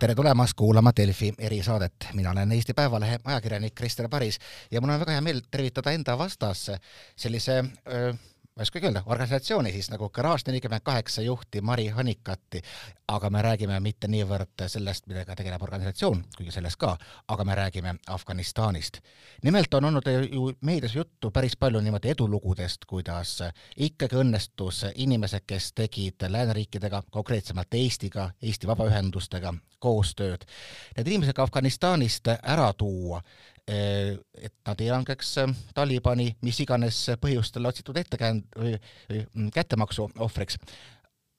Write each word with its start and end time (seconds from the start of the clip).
tere 0.00 0.14
tulemast 0.16 0.56
kuulama 0.56 0.92
Delfi 0.96 1.28
erisaadet, 1.38 2.06
mina 2.16 2.30
olen 2.30 2.52
Eesti 2.52 2.72
Päevalehe 2.74 3.18
ajakirjanik 3.24 3.74
Krister 3.74 4.08
Paris 4.08 4.38
ja 4.70 4.80
mul 4.80 4.94
on 4.94 5.00
väga 5.00 5.12
hea 5.12 5.20
meel 5.20 5.42
tervitada 5.50 5.92
enda 5.92 6.14
vastas 6.18 6.70
sellise 7.16 7.58
öö, 7.88 8.14
ma 8.60 8.62
ei 8.62 8.68
oskagi 8.68 8.86
öelda, 8.86 9.02
organisatsiooni 9.06 9.72
siis 9.72 9.86
nagu 9.88 10.10
Garage 10.12 10.42
nelikümmend 10.46 10.82
kaheksa 10.84 11.22
juhti 11.22 11.60
Mari 11.60 11.86
Hanikati, 11.88 12.60
aga 13.08 13.30
me 13.30 13.40
räägime 13.42 13.78
mitte 13.80 14.08
niivõrd 14.08 14.66
sellest, 14.68 15.06
millega 15.08 15.32
tegeleb 15.36 15.62
organisatsioon, 15.64 16.20
kuigi 16.36 16.52
sellest 16.52 16.76
ka, 16.76 16.90
aga 17.28 17.44
me 17.44 17.54
räägime 17.56 17.94
Afganistanist. 18.12 19.00
nimelt 19.42 19.74
on 19.74 19.84
olnud 19.84 20.10
ju 20.32 20.52
meedias 20.60 20.94
juttu 20.94 21.30
päris 21.30 21.56
palju 21.56 21.80
niimoodi 21.80 22.12
edulugudest, 22.12 22.84
kuidas 22.84 23.38
ikkagi 23.76 24.16
õnnestus 24.16 24.84
inimesed, 24.94 25.46
kes 25.46 25.72
tegid 25.72 26.28
lääneriikidega, 26.28 27.02
konkreetsemalt 27.10 27.74
Eestiga, 27.74 28.30
Eesti 28.42 28.66
vabaühendustega 28.66 29.54
koostööd, 29.78 30.44
need 30.96 31.08
inimesed 31.08 31.32
ka 31.32 31.42
Afganistanist 31.42 32.28
ära 32.28 32.72
tuua 32.72 33.22
et 33.68 34.54
nad 34.66 34.80
ei 34.80 34.90
langeks 34.90 35.36
eh, 35.42 35.52
Talibani 35.74 36.30
mis 36.42 36.60
iganes 36.60 37.02
põhjustel 37.20 37.66
otsitud 37.66 37.96
ettekäänd- 37.96 38.56
mm, 38.58 39.50
kättemaksu 39.54 40.10
ohvriks. 40.18 40.58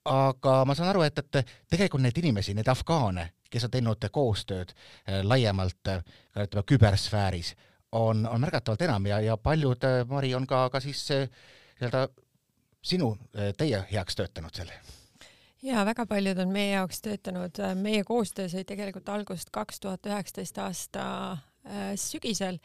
aga 0.06 0.66
ma 0.66 0.76
saan 0.76 0.90
aru, 0.90 1.02
et, 1.06 1.18
et 1.20 1.48
tegelikult 1.70 2.02
neid 2.02 2.18
inimesi, 2.18 2.54
neid 2.58 2.68
afgaane, 2.68 3.28
kes 3.50 3.68
on 3.68 3.72
teinud 3.72 4.08
koostööd 4.12 4.72
eh, 4.72 5.22
laiemalt 5.24 5.92
ütleme 6.46 6.64
kübersfääris, 6.66 7.56
on, 7.92 8.26
on 8.26 8.42
märgatavalt 8.42 8.82
enam 8.82 9.06
ja, 9.06 9.20
ja 9.22 9.38
paljud, 9.38 9.86
Mari, 10.10 10.34
on 10.36 10.48
ka, 10.48 10.70
ka 10.70 10.80
siis 10.80 11.06
nii-öelda 11.12 12.08
sinu, 12.82 13.18
teie 13.58 13.84
heaks 13.92 14.16
töötanud 14.16 14.56
seal 14.56 14.72
ja 15.62 15.86
väga 15.86 16.06
paljud 16.06 16.40
on 16.42 16.50
meie 16.50 16.72
jaoks 16.74 17.02
töötanud, 17.02 17.62
meie 17.76 18.04
koostöö 18.04 18.50
sai 18.50 18.64
tegelikult 18.66 19.10
algust 19.10 19.50
kaks 19.54 19.80
tuhat 19.80 20.06
üheksateist 20.06 20.58
aasta 20.58 21.04
sügisel, 21.96 22.58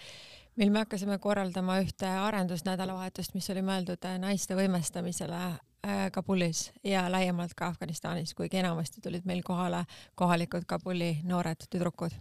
mil 0.57 0.71
me 0.71 0.79
hakkasime 0.79 1.19
korraldama 1.19 1.79
ühte 1.85 2.09
arendusnädalavahetust, 2.09 3.35
mis 3.35 3.51
oli 3.53 3.65
mõeldud 3.67 4.09
äh, 4.09 4.17
naiste 4.23 4.57
võimestamisele 4.57 5.41
äh, 5.47 6.07
Kabulis 6.13 6.71
ja 6.85 7.07
laiemalt 7.13 7.55
ka 7.55 7.69
Afganistanis, 7.73 8.35
kuigi 8.35 8.63
enamasti 8.63 9.05
tulid 9.05 9.29
meil 9.29 9.43
kohale 9.45 9.85
kohalikud 10.15 10.65
Kabuli 10.67 11.19
noored 11.25 11.69
tüdrukud 11.71 12.17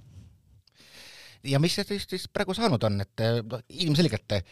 ja 1.44 1.60
mis 1.60 1.76
siis, 1.76 2.06
siis 2.10 2.28
praegu 2.34 2.54
saanud 2.54 2.84
on, 2.84 3.02
et 3.02 3.24
ilmselgelt 3.70 4.36
äh, 4.38 4.44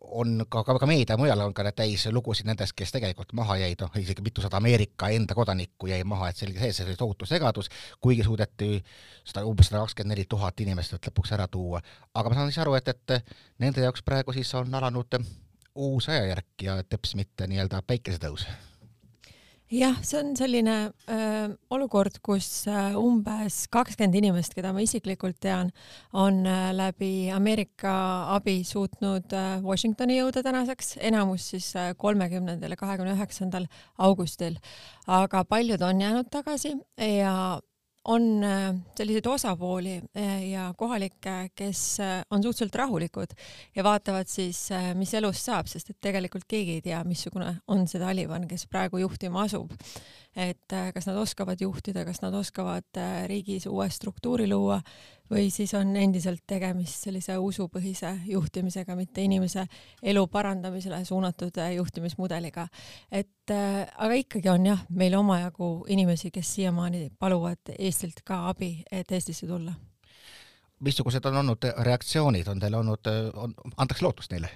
on 0.00 0.44
ka, 0.48 0.64
ka, 0.64 0.78
ka 0.78 0.86
meedia 0.86 1.16
mujal 1.20 1.40
on 1.44 1.54
ka 1.54 1.66
täis 1.72 2.06
lugusid 2.12 2.48
nendest, 2.48 2.74
kes 2.76 2.92
tegelikult 2.94 3.32
maha 3.36 3.56
jäid, 3.62 3.80
noh 3.80 4.00
isegi 4.00 4.24
mitusada 4.24 4.60
Ameerika 4.60 5.08
enda 5.14 5.34
kodanikku 5.34 5.90
jäi 5.90 6.02
maha, 6.04 6.30
et 6.30 6.40
selge 6.40 6.60
see, 6.60 6.72
see 6.72 6.88
oli 6.88 6.98
tohutu 7.00 7.28
segadus, 7.28 7.70
kuigi 8.00 8.26
suudeti 8.26 8.78
seda 9.24 9.44
umbes 9.48 9.70
sada 9.70 9.84
kakskümmend 9.84 10.14
neli 10.14 10.26
tuhat 10.28 10.60
inimest 10.60 10.96
lõpuks 10.98 11.34
ära 11.36 11.48
tuua. 11.48 11.82
aga 12.14 12.28
ma 12.28 12.40
saan 12.40 12.52
siis 12.52 12.62
aru, 12.64 12.76
et, 12.78 12.88
et 12.88 13.34
nende 13.62 13.84
jaoks 13.84 14.04
praegu 14.04 14.34
siis 14.36 14.54
on 14.58 14.74
alanud 14.74 15.18
uus 15.74 16.08
ajajärk 16.08 16.62
ja 16.62 16.78
teps 16.86 17.14
mitte 17.18 17.48
nii-öelda 17.50 17.82
päikesetõus 17.86 18.46
jah, 19.74 19.96
see 20.06 20.18
on 20.20 20.32
selline 20.38 20.74
öö, 21.10 21.48
olukord, 21.74 22.18
kus 22.24 22.66
öö, 22.70 22.94
umbes 23.00 23.64
kakskümmend 23.72 24.18
inimest, 24.20 24.54
keda 24.56 24.72
ma 24.74 24.82
isiklikult 24.84 25.38
tean, 25.42 25.72
on 26.12 26.42
öö, 26.46 26.72
läbi 26.76 27.30
Ameerika 27.34 27.94
abi 28.36 28.60
suutnud 28.66 29.34
öö, 29.34 29.60
Washingtoni 29.64 30.20
jõuda 30.20 30.44
tänaseks, 30.46 30.96
enamus 31.02 31.50
siis 31.54 31.72
kolmekümnendal 31.98 32.76
ja 32.76 32.80
kahekümne 32.80 33.16
üheksandal 33.18 33.68
augustil, 33.98 34.58
aga 35.06 35.44
paljud 35.48 35.82
on 35.82 36.02
jäänud 36.04 36.30
tagasi 36.32 36.76
ja 36.98 37.34
on 38.04 38.44
äh, 38.44 38.74
selliseid 38.96 39.26
osapooli 39.26 40.02
äh, 40.16 40.48
ja 40.48 40.74
kohalikke, 40.76 41.50
kes 41.54 42.00
äh, 42.00 42.22
on 42.30 42.42
suhteliselt 42.42 42.74
rahulikud 42.74 43.32
ja 43.76 43.84
vaatavad 43.84 44.28
siis, 44.28 44.68
mis 44.94 45.14
elust 45.14 45.44
saab, 45.44 45.68
sest 45.70 45.90
et 45.90 46.00
tegelikult 46.00 46.44
keegi 46.48 46.78
ei 46.78 46.84
tea, 46.84 47.00
missugune 47.04 47.56
on 47.68 47.88
see 47.88 48.00
Taliban, 48.02 48.48
kes 48.48 48.66
praegu 48.70 49.00
juhtima 49.00 49.46
asub. 49.48 49.72
Et 50.34 50.72
kas 50.94 51.06
nad 51.06 51.16
oskavad 51.16 51.60
juhtida, 51.62 52.02
kas 52.04 52.18
nad 52.24 52.34
oskavad 52.34 52.98
riigis 53.30 53.68
uue 53.70 53.86
struktuuri 53.90 54.48
luua 54.50 54.80
või 55.30 55.48
siis 55.50 55.74
on 55.74 55.94
endiselt 55.96 56.42
tegemist 56.46 57.06
sellise 57.06 57.38
usupõhise 57.38 58.10
juhtimisega, 58.26 58.96
mitte 58.96 59.22
inimese 59.24 59.66
elu 60.02 60.26
parandamisele 60.26 61.04
suunatud 61.04 61.58
äh, 61.58 61.74
juhtimismudeliga. 61.78 62.68
et 63.10 63.30
aga 63.50 64.14
ikkagi 64.14 64.48
on 64.48 64.66
jah, 64.66 64.84
meil 64.88 65.14
omajagu 65.14 65.84
inimesi, 65.88 66.30
kes 66.30 66.54
siiamaani 66.54 67.10
paluvad 67.18 67.74
Eestilt 67.78 68.22
ka 68.24 68.48
abi, 68.48 68.84
et 68.90 69.12
Eestisse 69.12 69.46
tulla 69.46 69.74
missugused 70.84 71.24
on 71.24 71.36
olnud 71.36 71.64
reaktsioonid, 71.86 72.48
on 72.48 72.60
teil 72.60 72.74
olnud, 72.74 73.08
on, 73.34 73.54
antakse 73.76 74.04
lootust 74.04 74.32
neile? 74.32 74.50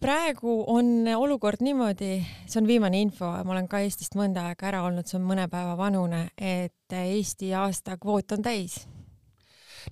Praegu 0.00 0.64
on 0.68 1.08
olukord 1.16 1.62
niimoodi, 1.64 2.18
see 2.46 2.60
on 2.60 2.66
viimane 2.68 3.00
info, 3.00 3.30
ma 3.44 3.54
olen 3.54 3.68
ka 3.68 3.80
Eestist 3.80 4.18
mõnda 4.18 4.50
aega 4.50 4.68
ära 4.68 4.82
olnud, 4.84 5.08
see 5.08 5.16
on 5.16 5.24
mõne 5.24 5.46
päeva 5.48 5.76
vanune, 5.78 6.26
et 6.36 6.92
Eesti 6.92 7.54
aasta 7.56 7.96
kvoot 8.00 8.36
on 8.36 8.44
täis. 8.44 8.82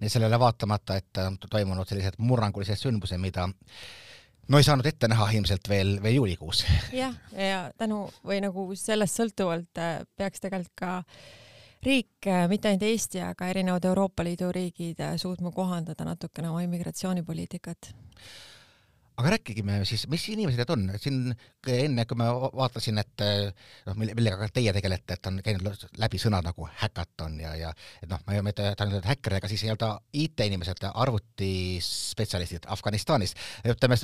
nii 0.00 0.08
sellele 0.08 0.38
vaatamata, 0.38 0.96
et 0.96 1.18
on 1.24 1.38
toimunud 1.50 1.88
sellised 1.88 2.18
murrangulised 2.18 2.76
sündmused, 2.76 3.20
mida 3.20 3.48
no 4.48 4.58
ei 4.58 4.68
saanud 4.68 4.86
ette 4.86 5.08
näha 5.08 5.30
ilmselt 5.32 5.68
veel, 5.68 5.96
veel 6.02 6.20
juulikuus. 6.20 6.64
jah, 6.92 7.16
ja 7.32 7.70
tänu 7.78 8.04
või 8.24 8.42
nagu 8.44 8.68
sellest 8.76 9.16
sõltuvalt 9.16 9.80
äh, 9.80 10.02
peaks 10.16 10.44
tegelikult 10.44 10.76
ka 10.76 10.94
riik, 11.82 12.20
äh, 12.26 12.44
mitte 12.52 12.68
ainult 12.68 12.84
Eesti, 12.84 13.24
aga 13.24 13.48
erinevad 13.48 13.88
Euroopa 13.88 14.24
Liidu 14.28 14.52
riigid 14.52 15.00
äh, 15.00 15.16
suutma 15.16 15.56
kohandada 15.56 16.04
natukene 16.04 16.52
oma 16.52 16.68
immigratsioonipoliitikat 16.68 17.94
aga 19.20 19.34
rääkigime 19.34 19.80
siis, 19.88 20.06
mis 20.10 20.24
inimesed 20.32 20.62
need 20.62 20.72
on, 20.72 20.84
siin 21.00 21.18
enne, 21.68 22.04
kui 22.08 22.18
ma 22.18 22.30
vaatasin, 22.32 22.98
et 23.02 23.24
noh, 23.86 23.98
millega 24.00 24.38
ka 24.40 24.48
teie 24.56 24.72
tegelete, 24.74 25.18
et 25.18 25.28
on 25.28 25.38
käinud 25.44 25.86
läbi 26.00 26.20
sõnad 26.22 26.46
nagu 26.46 26.66
häkaton 26.80 27.38
ja, 27.42 27.52
ja 27.58 27.72
et 28.02 28.10
noh, 28.10 28.22
ma 28.26 28.36
ei 28.36 28.44
mõtle, 28.46 28.72
ta 28.78 28.88
on 28.88 28.96
häkker, 29.06 29.36
aga 29.38 29.50
siis 29.52 29.64
nii-öelda 29.66 29.92
IT-inimesed, 30.24 30.88
arvutispetsialistid 30.92 32.68
Afganistanis, 32.72 33.36
ütleme, 33.68 34.00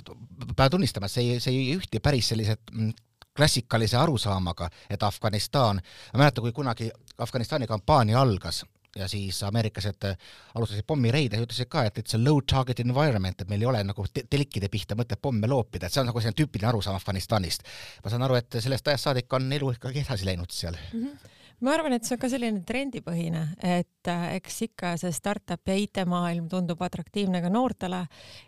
pean 0.55 0.73
tunnistama, 0.77 1.11
see 1.13 1.35
ei, 1.35 1.43
see 1.43 1.57
ei 1.57 1.77
ühti 1.79 2.03
päris 2.05 2.33
sellised 2.35 2.75
mm, 2.75 2.97
klassikalise 3.39 3.97
arusaamaga, 3.97 4.69
et 4.91 5.03
Afganistan, 5.07 5.81
ma 6.13 6.25
mäletan, 6.25 6.45
kui 6.45 6.53
kunagi 6.53 6.91
Afganistani 7.19 7.69
kampaania 7.71 8.21
algas, 8.21 8.65
ja 8.97 9.09
siis 9.09 9.43
ameeriklased 9.47 10.05
äh, 10.09 10.29
alustasid 10.55 10.87
pommireide 10.89 11.39
ja 11.39 11.45
ütlesid 11.45 11.71
ka, 11.71 11.85
et 11.89 11.99
it's 12.01 12.17
a 12.17 12.21
low 12.21 12.41
target 12.41 12.81
environment, 12.85 13.41
et 13.41 13.51
meil 13.51 13.65
ei 13.65 13.71
ole 13.71 13.83
nagu 13.87 14.07
telkide 14.19 14.71
pihta 14.73 14.97
mõtet 14.99 15.21
pomme 15.23 15.51
loopida, 15.51 15.87
et 15.87 15.95
see 15.95 16.03
on 16.03 16.09
nagu 16.11 16.21
selline 16.21 16.39
tüüpiline 16.39 16.71
arusaam 16.71 16.99
Afganistanist. 16.99 17.67
ma 18.05 18.13
saan 18.13 18.25
aru, 18.27 18.39
et 18.41 18.61
sellest 18.61 18.89
ajast 18.89 19.11
saadik 19.11 19.33
on 19.33 19.53
elu 19.53 19.75
ikkagi 19.77 20.05
edasi 20.07 20.29
läinud 20.29 20.55
seal 20.55 20.77
mm. 20.77 21.03
-hmm 21.03 21.37
ma 21.65 21.73
arvan, 21.75 21.95
et 21.97 22.07
see 22.07 22.15
on 22.15 22.21
ka 22.23 22.29
selline 22.31 22.63
trendipõhine, 22.67 23.43
et 23.65 24.11
äh, 24.11 24.25
eks 24.37 24.61
ikka 24.69 24.93
see 25.01 25.11
startup 25.15 25.71
ja 25.71 25.75
IT-maailm 25.83 26.47
tundub 26.51 26.83
atraktiivne 26.87 27.41
ka 27.43 27.51
noortele 27.53 28.05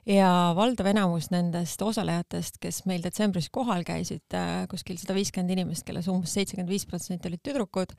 ja 0.09 0.31
valdav 0.57 0.91
enamus 0.93 1.31
nendest 1.35 1.83
osalejatest, 1.83 2.61
kes 2.63 2.85
meil 2.91 3.03
detsembris 3.05 3.51
kohal 3.53 3.83
käisid, 3.87 4.27
äh, 4.39 4.65
kuskil 4.71 5.01
sada 5.01 5.17
viiskümmend 5.19 5.57
inimest, 5.57 5.87
kelles 5.89 6.09
umbes 6.13 6.37
seitsekümmend 6.39 6.71
viis 6.71 6.87
protsenti 6.91 7.31
olid 7.31 7.43
tüdrukud, 7.47 7.95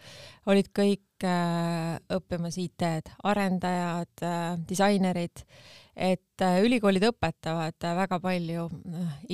olid 0.53 0.71
kõik 0.75 1.27
äh, 1.27 1.97
õppimas 2.15 2.59
IT-d, 2.61 3.15
arendajad, 3.27 4.25
disainerid, 4.67 5.43
et 5.95 6.45
ülikoolid 6.63 7.03
õpetavad 7.11 7.89
väga 7.99 8.21
palju 8.23 8.69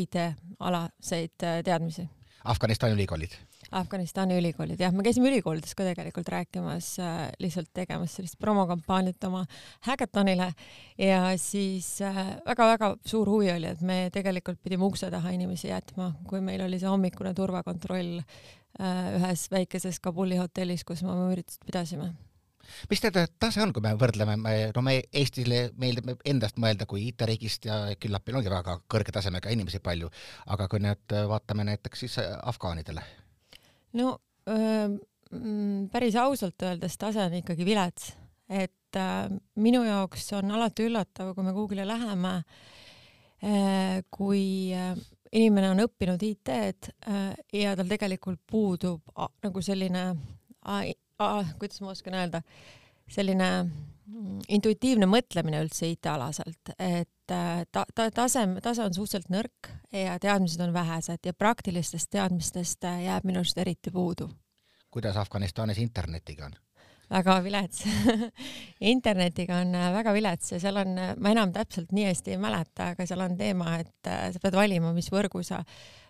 IT-alaseid 0.02 1.38
teadmisi. 1.38 2.08
Afganistani 2.48 2.98
ülikoolid 2.98 3.36
Afganistani 3.72 4.38
ülikoolid, 4.40 4.80
jah, 4.80 4.94
me 4.96 5.04
käisime 5.04 5.28
ülikoolides 5.28 5.76
ka 5.76 5.84
tegelikult 5.88 6.30
rääkimas 6.32 6.94
äh,, 7.04 7.18
lihtsalt 7.44 7.68
tegemas 7.76 8.14
sellist 8.16 8.38
promokampaaniat 8.40 9.28
oma 9.28 9.44
häkatonile 9.88 10.52
ja 11.02 11.22
siis 11.42 11.98
väga-väga 12.46 12.94
äh, 12.94 13.02
suur 13.06 13.28
huvi 13.28 13.52
oli, 13.52 13.74
et 13.74 13.82
me 13.82 13.98
tegelikult 14.14 14.62
pidime 14.64 14.88
ukse 14.88 15.12
taha 15.12 15.36
inimesi 15.36 15.68
jätma, 15.68 16.14
kui 16.30 16.40
meil 16.42 16.64
oli 16.64 16.80
see 16.80 16.88
hommikune 16.88 17.34
turvakontroll 17.36 18.22
äh, 18.22 19.12
ühes 19.20 19.50
väikeses 19.52 20.00
Kabuli 20.00 20.40
hotellis, 20.40 20.88
kus 20.88 21.04
me 21.04 21.12
oma 21.12 21.28
üritust 21.36 21.68
pidasime. 21.68 22.14
Mis 22.92 23.04
teie 23.04 23.28
tase 23.40 23.62
on, 23.64 23.72
kui 23.76 23.84
me 23.84 23.94
võrdleme, 24.00 24.40
no 24.76 24.82
me 24.84 24.98
Eestile 25.12 25.70
meeldib 25.80 26.24
endast 26.28 26.60
mõelda 26.60 26.88
kui 26.88 27.06
IT-riigist 27.12 27.68
ja 27.68 27.84
küllap 28.00 28.28
meil 28.28 28.42
ongi 28.42 28.52
väga 28.52 28.80
kõrge 28.92 29.16
tasemega 29.16 29.52
inimesi 29.56 29.80
palju, 29.84 30.12
aga 30.56 30.68
kui 30.72 30.84
nüüd 30.84 31.16
vaatame 31.32 31.68
näiteks 31.68 32.06
siis 32.06 32.20
afgaanidele 32.20 33.04
no 33.98 34.14
öö, 34.50 34.88
mm, 35.32 35.90
päris 35.94 36.16
ausalt 36.16 36.62
öeldes 36.64 36.98
tase 36.98 37.26
on 37.26 37.38
ikkagi 37.42 37.66
vilets, 37.68 38.14
et 38.50 38.96
äh, 39.00 39.28
minu 39.56 39.84
jaoks 39.88 40.32
on 40.38 40.52
alati 40.56 40.88
üllatav, 40.88 41.34
kui 41.36 41.46
me 41.46 41.56
Google'i 41.56 41.88
läheme 41.88 42.34
äh,, 43.44 44.04
kui 44.12 44.74
äh, 44.76 44.96
inimene 45.32 45.72
on 45.74 45.84
õppinud 45.88 46.24
IT-d 46.24 46.94
äh, 47.10 47.36
ja 47.54 47.76
tal 47.76 47.90
tegelikult 47.92 48.42
puudub 48.50 49.04
äh, 49.18 49.30
nagu 49.44 49.64
selline 49.66 50.10
kuidas 51.58 51.82
ma 51.82 51.94
oskan 51.94 52.18
öelda, 52.20 52.42
selline 53.10 53.48
intuitiivne 54.48 55.08
mõtlemine 55.10 55.60
üldse 55.64 55.90
IT-alaselt, 55.92 56.72
et 56.78 57.34
äh, 57.34 57.64
ta, 57.72 57.84
ta 57.96 58.08
tasem, 58.14 58.58
tase 58.64 58.86
on 58.86 58.96
suhteliselt 58.96 59.32
nõrk 59.34 59.72
ja 59.92 60.18
teadmised 60.22 60.62
on 60.64 60.74
vähesed 60.76 61.28
ja 61.28 61.34
praktilistest 61.36 62.12
teadmistest 62.16 62.88
äh, 62.88 63.04
jääb 63.08 63.28
minu 63.28 63.44
arust 63.44 63.58
eriti 63.58 63.92
puudu. 63.92 64.30
kuidas 64.92 65.18
Afganistanis 65.18 65.78
internetiga 65.84 66.46
on? 66.46 66.56
väga 67.10 67.38
vilets 67.44 67.84
internetiga 68.94 69.62
on 69.64 69.76
äh, 69.76 69.92
väga 69.94 70.14
vilets 70.14 70.52
ja 70.56 70.60
seal 70.64 70.80
on, 70.84 70.96
ma 71.20 71.36
enam 71.36 71.54
täpselt 71.54 71.92
nii 71.92 72.08
hästi 72.08 72.36
ei 72.36 72.42
mäleta, 72.42 72.94
aga 72.94 73.06
seal 73.06 73.26
on 73.28 73.38
teema, 73.38 73.78
et 73.84 74.12
sa 74.34 74.44
pead 74.44 74.56
valima, 74.56 74.94
mis 74.96 75.12
võrgu 75.12 75.44
sa 75.44 75.64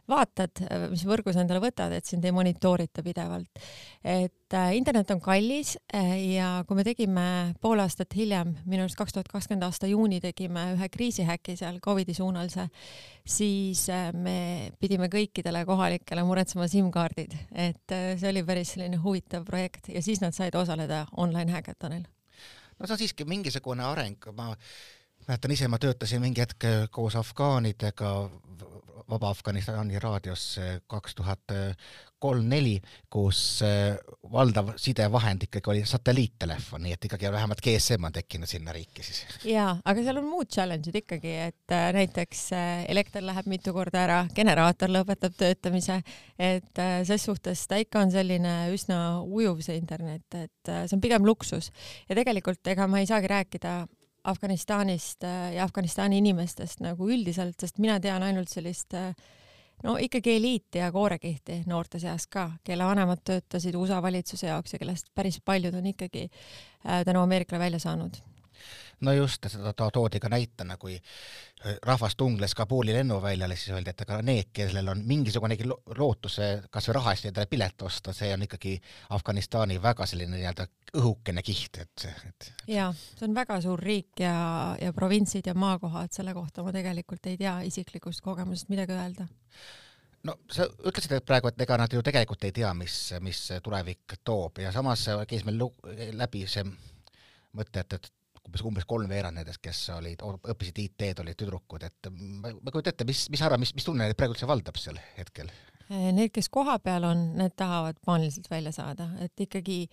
vaatad, 0.07 0.61
mis 0.91 1.03
võrgu 1.07 1.33
sa 1.33 1.43
endale 1.43 1.59
võtad, 1.61 1.91
et 1.97 2.07
sind 2.07 2.25
ei 2.25 2.33
monitoorita 2.35 3.03
pidevalt. 3.03 3.59
et 4.03 4.53
äh, 4.55 4.75
internet 4.77 5.11
on 5.11 5.21
kallis 5.21 5.75
äh, 5.93 6.13
ja 6.33 6.63
kui 6.67 6.77
me 6.79 6.85
tegime 6.87 7.53
pool 7.61 7.79
aastat 7.83 8.15
hiljem, 8.15 8.55
minu 8.65 8.85
arust 8.85 8.97
kaks 8.99 9.15
tuhat 9.15 9.27
kakskümmend 9.31 9.67
aasta 9.67 9.89
juuni 9.91 10.21
tegime 10.23 10.63
ühe 10.75 10.89
kriisihäki 10.89 11.57
seal 11.59 11.79
Covidi 11.83 12.15
suunalise, 12.15 12.69
siis 13.27 13.87
äh, 13.91 14.11
me 14.13 14.71
pidime 14.79 15.11
kõikidele 15.11 15.65
kohalikele 15.67 16.23
muretsema 16.23 16.69
SIM-kaardid, 16.71 17.35
et 17.51 17.95
see 18.19 18.29
oli 18.31 18.45
päris 18.47 18.75
selline 18.75 19.01
huvitav 19.03 19.43
projekt 19.47 19.91
ja 19.91 20.01
siis 20.01 20.23
nad 20.23 20.35
said 20.35 20.55
osaleda 20.55 21.05
online 21.17 21.51
häkatonil. 21.51 22.07
no 22.79 22.87
see 22.87 22.93
on 22.93 23.03
siiski 23.03 23.27
mingisugune 23.27 23.83
areng, 23.83 24.31
ma 24.31 24.53
mäletan 25.27 25.51
ise, 25.51 25.67
ma 25.67 25.79
töötasin 25.81 26.23
mingi 26.23 26.45
hetk 26.45 26.63
koos 26.91 27.19
afgaanidega 27.19 28.13
Vaba 29.09 29.29
Afganistani 29.31 29.99
raadios 30.03 30.57
kaks 30.87 31.15
tuhat 31.15 31.55
kolm-neli, 32.19 32.77
kus 33.13 33.39
eh, 33.65 33.97
valdav 34.31 34.73
sidevahend 34.81 35.45
ikkagi 35.45 35.71
oli 35.71 35.83
satelliittelefon, 35.87 36.81
nii 36.85 36.95
et 36.95 37.05
ikkagi 37.09 37.29
vähemalt 37.33 37.61
GSM 37.63 38.07
on 38.09 38.15
tekkinud 38.15 38.49
sinna 38.49 38.73
riiki 38.73 39.05
siis. 39.05 39.21
jaa, 39.45 39.75
aga 39.85 40.05
seal 40.05 40.21
on 40.21 40.29
muud 40.29 40.49
challenge'id 40.53 40.97
ikkagi, 41.03 41.33
et 41.49 41.75
äh, 41.75 41.89
näiteks 41.97 42.41
äh, 42.57 42.85
elekter 42.89 43.25
läheb 43.25 43.49
mitu 43.51 43.73
korda 43.75 44.01
ära, 44.07 44.19
generaator 44.35 44.91
lõpetab 44.93 45.37
töötamise, 45.37 45.99
et 46.39 46.81
äh, 46.81 46.97
ses 47.07 47.27
suhtes 47.29 47.67
ta 47.69 47.77
ikka 47.83 48.01
on 48.07 48.13
selline 48.13 48.55
üsna 48.73 49.21
ujuv, 49.21 49.61
see 49.65 49.77
internet, 49.77 50.25
et 50.33 50.73
see 50.73 50.97
on 50.97 51.03
pigem 51.03 51.27
luksus 51.27 51.69
ja 52.09 52.17
tegelikult 52.17 52.73
ega 52.73 52.89
ma 52.89 53.03
ei 53.03 53.09
saagi 53.09 53.29
rääkida 53.29 53.77
Afganistanist 54.27 55.23
äh, 55.23 55.53
ja 55.55 55.63
Afganistani 55.63 56.21
inimestest 56.21 56.81
nagu 56.83 57.09
üldiselt, 57.09 57.59
sest 57.59 57.79
mina 57.79 57.99
tean 58.03 58.23
ainult 58.23 58.51
sellist 58.51 58.93
äh, 58.97 59.11
no 59.83 59.97
ikkagi 60.01 60.35
eliiti 60.37 60.81
ja 60.81 60.91
koorekihti 60.91 61.61
noorte 61.69 61.99
seas 61.99 62.27
ka, 62.27 62.49
kelle 62.63 62.85
vanemad 62.85 63.23
töötasid 63.23 63.75
USA 63.75 64.01
valitsuse 64.03 64.49
jaoks 64.49 64.73
ja 64.73 64.79
kellest 64.81 65.13
päris 65.15 65.39
paljud 65.45 65.77
on 65.79 65.93
ikkagi 65.93 66.27
äh, 66.27 67.05
tänu 67.05 67.23
Ameerikale 67.23 67.59
välja 67.59 67.79
saanud 67.79 68.19
no 69.01 69.13
just, 69.13 69.45
seda 69.51 69.73
to 69.77 69.89
toodi 69.93 70.19
ka 70.19 70.29
näitena, 70.29 70.77
kui 70.77 70.95
äh, 70.97 71.77
rahvas 71.85 72.15
tungles 72.15 72.55
Kabuli 72.55 72.93
lennuväljale, 72.93 73.55
siis 73.55 73.75
öeldi, 73.75 73.93
et 73.93 74.01
ega 74.01 74.19
need, 74.25 74.51
kellel 74.53 74.91
on 74.93 75.03
mingisugunegi 75.05 75.67
lootus 75.69 76.39
kas 76.71 76.89
või 76.89 76.97
raha 76.99 77.13
eest 77.13 77.29
endale 77.29 77.49
pilet 77.51 77.87
osta, 77.87 78.13
see 78.13 78.31
on 78.33 78.45
ikkagi 78.47 78.77
Afganistani 79.17 79.79
väga 79.83 80.05
selline 80.09 80.37
nii-öelda 80.37 80.67
õhukene 80.97 81.43
kiht, 81.45 81.81
et, 81.83 82.07
et 82.29 82.51
jaa, 82.73 82.91
see 82.93 83.27
on 83.27 83.35
väga 83.37 83.59
suur 83.61 83.81
riik 83.83 84.23
ja, 84.23 84.37
ja 84.81 84.93
provintsid 84.93 85.49
ja 85.49 85.57
maakohad, 85.57 86.13
selle 86.15 86.33
kohta 86.37 86.65
ma 86.65 86.73
tegelikult 86.75 87.29
ei 87.29 87.37
tea 87.37 87.59
isiklikust 87.67 88.25
kogemusest 88.25 88.73
midagi 88.73 88.97
öelda. 88.97 89.27
No 90.27 90.33
sa 90.51 90.65
ütlesid 90.65 91.13
et 91.13 91.25
praegu, 91.25 91.51
et 91.51 91.61
ega 91.61 91.77
nad 91.79 91.93
ju 91.93 92.01
tegelikult 92.03 92.43
ei 92.47 92.51
tea, 92.55 92.73
mis, 92.75 92.95
mis 93.23 93.43
tulevik 93.63 94.17
toob 94.25 94.59
ja 94.63 94.73
samas 94.75 95.05
käis 95.29 95.45
meil 95.45 95.61
läbi 96.17 96.47
see 96.49 96.65
mõte, 97.57 97.83
et, 97.83 97.93
et 97.93 98.09
umbes, 98.47 98.63
umbes 98.65 98.87
kolmveerand 98.89 99.39
nendest, 99.39 99.61
kes 99.63 99.83
olid, 99.95 100.23
õppisid 100.23 100.83
IT-d, 100.85 101.23
olid 101.23 101.39
tüdrukud, 101.39 101.83
et 101.87 102.11
ma, 102.11 102.53
ma 102.55 102.73
kujutan 102.73 102.95
ette, 102.95 103.07
mis, 103.07 103.27
mis 103.33 103.43
arvad, 103.43 103.61
mis, 103.61 103.73
mis 103.77 103.87
tunne 103.87 104.07
neid 104.07 104.17
praegu 104.19 104.35
üldse 104.35 104.49
valdab 104.49 104.79
seal 104.79 104.99
hetkel? 105.17 105.51
Need, 105.87 106.33
kes 106.35 106.49
kohapeal 106.51 107.05
on, 107.07 107.29
need 107.39 107.53
tahavad 107.55 107.99
paaniliselt 108.03 108.49
välja 108.51 108.73
saada, 108.75 109.07
et 109.23 109.45
ikkagi 109.47 109.85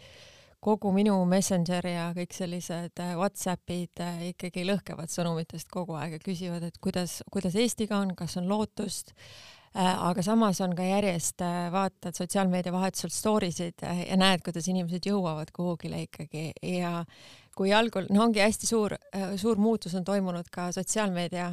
kogu 0.64 0.90
minu 0.96 1.16
Messenger 1.28 1.86
ja 1.90 2.04
kõik 2.16 2.32
sellised 2.34 3.02
äh, 3.02 3.16
Whatsappid 3.18 4.00
äh, 4.00 4.22
ikkagi 4.30 4.64
lõhkevad 4.64 5.12
sõnumitest 5.12 5.68
kogu 5.72 5.98
aeg 5.98 6.16
ja 6.16 6.22
küsivad, 6.22 6.64
et 6.64 6.78
kuidas, 6.82 7.18
kuidas 7.32 7.58
Eestiga 7.60 8.00
on, 8.00 8.14
kas 8.16 8.38
on 8.40 8.48
lootust 8.48 9.12
äh, 9.12 9.92
aga 9.92 10.24
samas 10.24 10.62
on 10.64 10.72
ka 10.78 10.86
järjest, 10.88 11.44
vaatad 11.74 12.16
sotsiaalmeedia 12.16 12.72
vahetusel 12.72 13.12
story 13.12 13.52
sid 13.52 13.84
ja 13.84 14.16
näed, 14.20 14.44
kuidas 14.46 14.70
inimesed 14.72 15.04
jõuavad 15.10 15.52
kuhugile 15.54 16.06
ikkagi 16.06 16.52
ja 16.78 17.02
kui 17.56 17.72
algul, 17.74 18.06
no 18.12 18.24
ongi 18.26 18.42
hästi 18.42 18.68
suur, 18.68 18.94
suur 19.40 19.60
muutus 19.60 19.94
on 19.98 20.04
toimunud 20.04 20.48
ka 20.52 20.70
sotsiaalmeedia, 20.74 21.52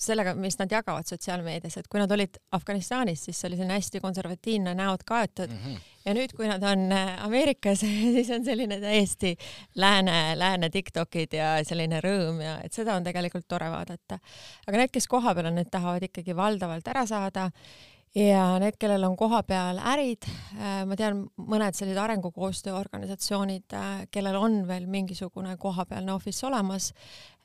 sellega, 0.00 0.32
mis 0.38 0.56
nad 0.60 0.72
jagavad 0.72 1.08
sotsiaalmeedias, 1.08 1.76
et 1.80 1.88
kui 1.90 2.00
nad 2.00 2.12
olid 2.14 2.38
Afganistanis, 2.56 3.26
siis 3.26 3.40
see 3.40 3.50
oli 3.50 3.58
selline 3.58 3.76
hästi 3.76 4.00
konservatiivne, 4.00 4.72
näod 4.78 5.04
kaetud 5.08 5.52
mm. 5.52 5.58
-hmm. 5.64 5.90
ja 6.06 6.14
nüüd, 6.16 6.32
kui 6.36 6.48
nad 6.48 6.62
on 6.62 6.92
äh, 6.92 7.24
Ameerikas 7.24 7.84
siis 8.16 8.30
on 8.30 8.44
selline 8.44 8.80
täiesti 8.80 9.36
lääne, 9.74 10.38
lääne 10.38 10.70
Tiktokid 10.70 11.36
ja 11.36 11.58
selline 11.64 12.00
rõõm 12.00 12.40
ja 12.42 12.58
et 12.64 12.72
seda 12.72 12.96
on 12.96 13.04
tegelikult 13.04 13.48
tore 13.48 13.70
vaadata. 13.70 14.18
aga 14.66 14.76
need, 14.78 14.90
kes 14.90 15.06
kohapeal 15.06 15.52
on, 15.52 15.54
need 15.54 15.70
tahavad 15.70 16.02
ikkagi 16.02 16.36
valdavalt 16.36 16.88
ära 16.88 17.06
saada 17.06 17.50
ja 18.18 18.42
need, 18.62 18.76
kellel 18.80 19.04
on 19.06 19.16
kohapeal 19.18 19.78
ärid, 19.92 20.26
äh, 20.56 20.82
ma 20.88 20.96
tean 20.98 21.24
mõned 21.38 21.76
sellised 21.76 22.00
arengukoostöö 22.02 22.74
organisatsioonid, 22.78 23.66
äh, 23.76 24.02
kellel 24.14 24.38
on 24.40 24.60
veel 24.68 24.88
mingisugune 24.90 25.56
kohapealne 25.60 26.12
office 26.14 26.46
olemas, 26.46 26.90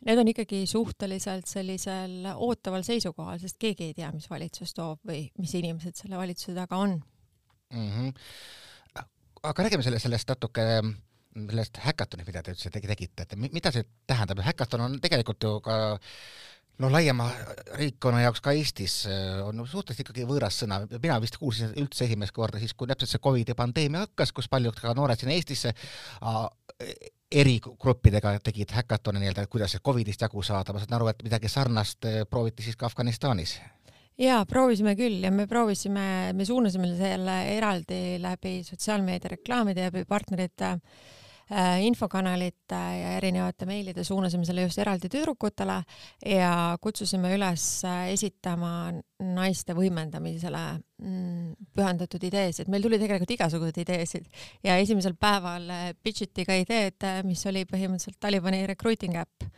need 0.07 0.19
on 0.19 0.31
ikkagi 0.33 0.63
suhteliselt 0.69 1.47
sellisel 1.49 2.29
ootaval 2.33 2.85
seisukohal, 2.87 3.39
sest 3.41 3.59
keegi 3.61 3.91
ei 3.91 3.97
tea, 3.97 4.11
mis 4.15 4.29
valitsus 4.31 4.75
toob 4.77 5.03
või 5.07 5.27
mis 5.39 5.55
inimesed 5.59 5.99
selle 5.99 6.19
valitsuse 6.19 6.55
taga 6.57 6.81
on 6.83 6.97
mm. 7.73 7.89
-hmm. 7.89 8.13
aga 9.43 9.67
räägime 9.67 9.83
selle, 9.83 9.99
sellest 9.99 10.29
natuke 10.29 10.67
sellest 11.33 11.79
häkatonist, 11.81 12.29
mida 12.29 12.43
te 12.43 12.53
üldse 12.53 12.69
tegite, 12.73 13.25
et 13.25 13.35
mida 13.41 13.71
see 13.73 13.85
tähendab, 14.07 14.41
häkaton 14.45 14.83
on 14.85 14.97
tegelikult 15.01 15.43
ju 15.43 15.59
ka 15.65 15.77
no 16.81 16.89
laiema 16.91 17.27
ringkonna 17.77 18.23
jaoks 18.23 18.41
ka 18.43 18.53
Eestis 18.57 19.03
äh, 19.09 19.41
on 19.45 19.61
suhteliselt 19.67 20.05
ikkagi 20.05 20.25
võõras 20.29 20.57
sõna, 20.63 20.81
mina 21.01 21.19
vist 21.21 21.37
kuulsin 21.41 21.73
üldse 21.79 22.07
esimest 22.07 22.33
korda 22.35 22.61
siis, 22.61 22.73
kui 22.73 22.89
täpselt 22.89 23.13
see 23.13 23.23
Covidi 23.23 23.55
pandeemia 23.57 24.07
hakkas, 24.07 24.33
kus 24.33 24.49
paljud 24.49 24.79
ka 24.79 24.95
noored 24.97 25.19
siin 25.19 25.33
Eestisse 25.35 25.73
eri 27.33 27.55
gruppidega 27.63 28.35
tegid 28.43 28.73
häkatone 28.77 29.21
nii-öelda, 29.21 29.47
kuidas 29.51 29.77
Covidist 29.85 30.21
jagu 30.25 30.43
saada, 30.45 30.73
ma 30.73 30.81
saan 30.81 30.97
aru, 30.99 31.09
et 31.13 31.23
midagi 31.25 31.51
sarnast 31.51 32.09
äh, 32.09 32.21
prooviti 32.29 32.65
siis 32.65 32.77
ka 32.77 32.89
Afganistanis. 32.89 33.57
Jaa, 34.21 34.43
proovisime 34.45 34.93
küll 34.93 35.23
ja 35.25 35.31
me 35.33 35.47
proovisime, 35.49 36.05
me 36.37 36.45
suunasime 36.45 36.91
selle 36.99 37.39
eraldi 37.55 38.19
läbi 38.21 38.59
sotsiaalmeedia 38.67 39.33
reklaamide 39.33 39.87
ja 39.87 40.05
partnerite 40.05 40.75
Äh, 40.77 41.22
infokanalite 41.83 42.79
ja 42.99 43.15
erinevate 43.17 43.65
meilide 43.67 44.03
suunasime 44.03 44.45
selle 44.47 44.63
just 44.63 44.79
eraldi 44.79 45.09
tüdrukutele 45.11 45.81
ja 46.25 46.77
kutsusime 46.81 47.33
üles 47.35 47.65
äh, 47.87 48.07
esitama 48.13 48.93
naiste 49.23 49.75
võimendamisele 49.77 50.63
mm, 51.03 51.67
pühendatud 51.75 52.23
ideesid. 52.23 52.71
meil 52.71 52.83
tuli 52.83 52.99
tegelikult 53.01 53.35
igasuguseid 53.35 53.83
ideesid 53.83 54.25
ja 54.63 54.77
esimesel 54.81 55.17
päeval 55.19 55.69
äh, 55.69 55.85
pitch 56.03 56.29
iti 56.29 56.47
ka 56.47 56.57
ideed, 56.63 57.07
mis 57.27 57.45
oli 57.51 57.65
põhimõtteliselt 57.69 58.19
Talibani 58.23 58.65
recruiting 58.69 59.19
äpp 59.19 59.49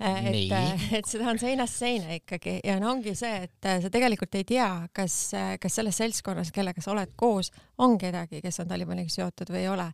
et, 0.00 0.52
et 0.98 1.08
seda 1.08 1.28
on 1.30 1.38
seinast 1.38 1.78
seina 1.78 2.16
ikkagi 2.16 2.58
ja 2.64 2.76
no 2.80 2.90
ongi 2.92 3.14
see, 3.18 3.46
et 3.46 3.68
sa 3.84 3.90
tegelikult 3.92 4.34
ei 4.38 4.44
tea, 4.48 4.68
kas, 4.94 5.16
kas 5.62 5.78
selles 5.78 5.98
seltskonnas, 6.00 6.52
kellega 6.54 6.82
sa 6.82 6.92
oled 6.94 7.12
koos, 7.18 7.52
on 7.82 7.96
kedagi, 8.00 8.40
kes 8.42 8.62
on 8.62 8.70
Talibaniga 8.70 9.12
seotud 9.12 9.52
või 9.52 9.62
ei 9.62 9.70
ole. 9.70 9.88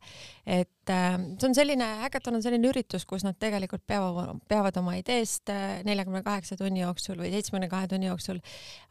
et 0.46 0.92
see 0.92 1.48
on 1.48 1.56
selline, 1.56 1.88
Hackathon 2.04 2.38
on 2.38 2.44
selline 2.44 2.70
üritus, 2.70 3.04
kus 3.08 3.26
nad 3.26 3.36
tegelikult 3.40 3.84
peavad, 3.86 4.38
peavad 4.48 4.80
oma 4.80 4.96
ideest 5.00 5.52
neljakümne 5.84 6.22
kaheksa 6.26 6.56
tunni 6.56 6.82
jooksul 6.84 7.20
või 7.20 7.32
seitsmekümne 7.34 7.68
kahe 7.72 7.90
tunni 7.90 8.08
jooksul 8.08 8.40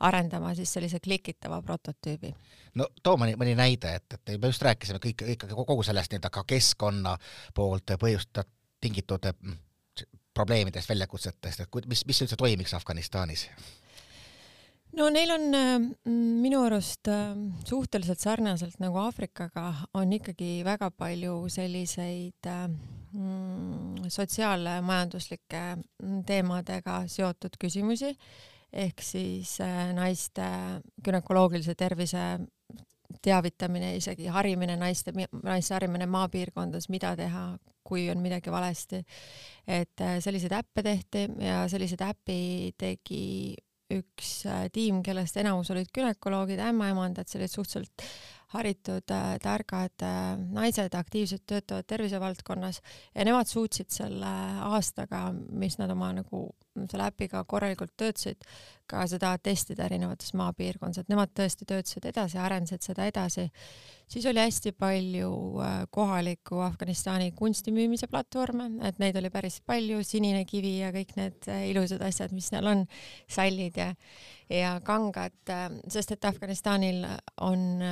arendama 0.05 0.53
siis 0.57 0.73
sellise 0.77 1.01
klikitava 1.03 1.61
prototüübi. 1.65 2.33
no 2.77 2.89
too 3.03 3.17
mõni, 3.17 3.37
mõni 3.39 3.55
näide, 3.57 3.95
et, 4.01 4.19
et 4.19 4.35
me 4.41 4.51
just 4.51 4.65
rääkisime 4.65 5.01
kõik 5.03 5.25
ikkagi 5.37 5.57
kogu 5.57 5.83
sellest 5.83 6.13
nii-öelda 6.13 6.33
ka 6.33 6.45
keskkonna 6.47 7.17
poolt 7.55 7.97
põhjustatud 7.97 8.53
tingitud 8.77 9.25
probleemidest, 10.37 10.89
väljakutsetest, 10.89 11.65
et 11.65 11.91
mis, 11.91 12.05
mis 12.07 12.23
üldse 12.25 12.39
toimiks 12.39 12.75
Afganistanis? 12.77 13.47
no 14.97 15.09
neil 15.13 15.31
on 15.33 15.47
mm, 15.51 15.87
minu 16.41 16.63
arust 16.65 17.09
mm, 17.11 17.63
suhteliselt 17.67 18.21
sarnaselt 18.23 18.79
nagu 18.81 19.01
Aafrikaga 19.03 19.69
on 19.97 20.13
ikkagi 20.15 20.61
väga 20.65 20.89
palju 20.95 21.39
selliseid 21.53 22.49
mm, 22.49 24.07
sotsiaalmajanduslike 24.13 25.63
teemadega 26.27 27.01
seotud 27.11 27.59
küsimusi 27.61 28.13
ehk 28.73 29.01
siis 29.03 29.57
äh, 29.63 29.89
naiste 29.95 30.47
gümnakoloogilise 31.03 31.75
tervise 31.75 32.23
teavitamine, 33.23 33.95
isegi 33.95 34.27
harimine, 34.31 34.75
naiste, 34.79 35.13
naiste 35.43 35.73
harimine 35.73 36.05
maapiirkondades, 36.11 36.89
mida 36.91 37.13
teha, 37.15 37.45
kui 37.87 38.09
on 38.11 38.19
midagi 38.23 38.51
valesti. 38.53 39.03
et 39.67 40.03
äh, 40.03 40.19
selliseid 40.23 40.53
äppe 40.59 40.83
tehti 40.83 41.27
ja 41.43 41.63
selliseid 41.71 42.03
äpi 42.07 42.73
tegi 42.77 43.55
üks 43.93 44.41
äh, 44.47 44.67
tiim, 44.73 45.01
kellest 45.03 45.37
enamus 45.39 45.71
olid 45.71 45.91
gümnakoloogid, 45.95 46.59
ämmaemandad, 46.59 47.29
see 47.29 47.39
olid 47.39 47.53
suhteliselt 47.53 48.07
haritud 48.47 49.11
äh, 49.11 49.35
targad 49.43 50.03
äh, 50.03 50.37
naised, 50.39 50.93
aktiivselt 50.95 51.43
töötavad 51.47 51.87
tervisevaldkonnas 51.87 52.79
ja 53.15 53.25
nemad 53.27 53.49
suutsid 53.49 53.91
selle 53.91 54.29
aastaga, 54.69 55.27
mis 55.51 55.75
nad 55.81 55.91
oma 55.91 56.13
nagu 56.15 56.45
selle 56.87 57.09
äpiga 57.09 57.41
korralikult 57.49 57.95
töötasid, 57.97 58.45
ka 58.87 59.01
seda 59.09 59.33
testida 59.43 59.87
erinevates 59.89 60.31
maapiirkondades, 60.37 61.03
et 61.03 61.11
nemad 61.11 61.33
tõesti 61.35 61.65
töötasid 61.67 62.05
edasi, 62.07 62.37
arendasid 62.39 62.85
seda 62.85 63.07
edasi. 63.09 63.49
siis 64.07 64.25
oli 64.31 64.39
hästi 64.39 64.71
palju 64.71 65.31
äh, 65.59 65.81
kohaliku 65.91 66.61
Afganistani 66.63 67.33
kunsti 67.35 67.73
müümise 67.75 68.07
platvorme, 68.07 68.69
et 68.87 68.99
neid 68.99 69.17
oli 69.19 69.29
päris 69.29 69.59
palju, 69.65 70.03
Sinine 70.03 70.45
kivi 70.45 70.77
ja 70.77 70.93
kõik 70.95 71.17
need 71.17 71.49
ilusad 71.67 72.01
asjad, 72.01 72.31
mis 72.31 72.47
seal 72.47 72.67
on, 72.67 72.85
sallid 73.27 73.75
ja 73.75 73.91
ja 74.47 74.77
kangad, 74.79 75.35
sest 75.91 76.13
et 76.15 76.25
Afganistanil 76.25 77.03
on 77.43 77.83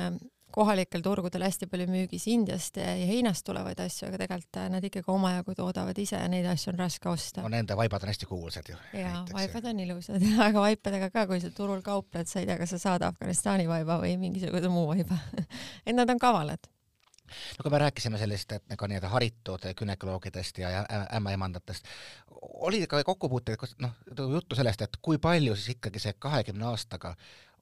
kohalikel 0.56 1.02
turgudel 1.04 1.44
hästi 1.46 1.68
palju 1.70 1.86
müügis 1.90 2.26
Indiast 2.32 2.78
ja 2.80 2.94
Hiinast 2.96 3.44
tulevaid 3.46 3.80
asju, 3.84 4.08
aga 4.08 4.20
tegelikult 4.22 4.60
äh, 4.60 4.68
nad 4.72 4.84
ikkagi 4.88 5.12
omajagu 5.12 5.56
toodavad 5.58 5.98
ise 6.00 6.20
ja 6.20 6.28
neid 6.32 6.48
asju 6.48 6.72
on 6.72 6.80
raske 6.80 7.10
osta. 7.12 7.44
no 7.44 7.52
nende 7.52 7.76
vaibad 7.78 8.06
on 8.06 8.12
hästi 8.12 8.28
kuulsad 8.30 8.70
ju. 8.72 8.78
jaa, 8.96 9.24
vaibad 9.32 9.68
on 9.72 9.82
ilusad, 9.84 10.24
aga 10.48 10.64
vaipadega 10.68 11.10
ka, 11.14 11.26
kui 11.30 11.42
sa 11.44 11.52
turul 11.56 11.82
kaupled, 11.86 12.30
sa 12.30 12.40
ei 12.40 12.48
tea, 12.48 12.56
kas 12.62 12.76
sa 12.76 12.82
saad 12.86 13.04
Afganistani 13.06 13.68
vaiba 13.68 14.00
või 14.02 14.16
mingisuguse 14.20 14.72
muu 14.72 14.88
vaiba 14.94 15.20
et 15.86 15.94
nad 15.96 16.08
on 16.10 16.22
kavalad 16.22 16.70
no 17.26 17.62
kui 17.62 17.70
me 17.74 17.78
rääkisime 17.82 18.18
sellist, 18.18 18.52
et 18.52 18.76
ka 18.78 18.88
nii-öelda 18.88 19.10
haritud 19.10 19.66
gümnakoloogidest 19.78 20.60
ja 20.62 20.84
ämmaemandatest, 21.16 21.88
oli 22.68 22.86
ka 22.86 23.02
kokkupuuteid, 23.04 23.66
noh, 23.82 23.96
juttu 24.32 24.56
sellest, 24.56 24.86
et 24.86 24.96
kui 25.02 25.18
palju 25.18 25.56
siis 25.56 25.76
ikkagi 25.76 26.02
see 26.02 26.14
kahekümne 26.18 26.70
aastaga 26.70 27.16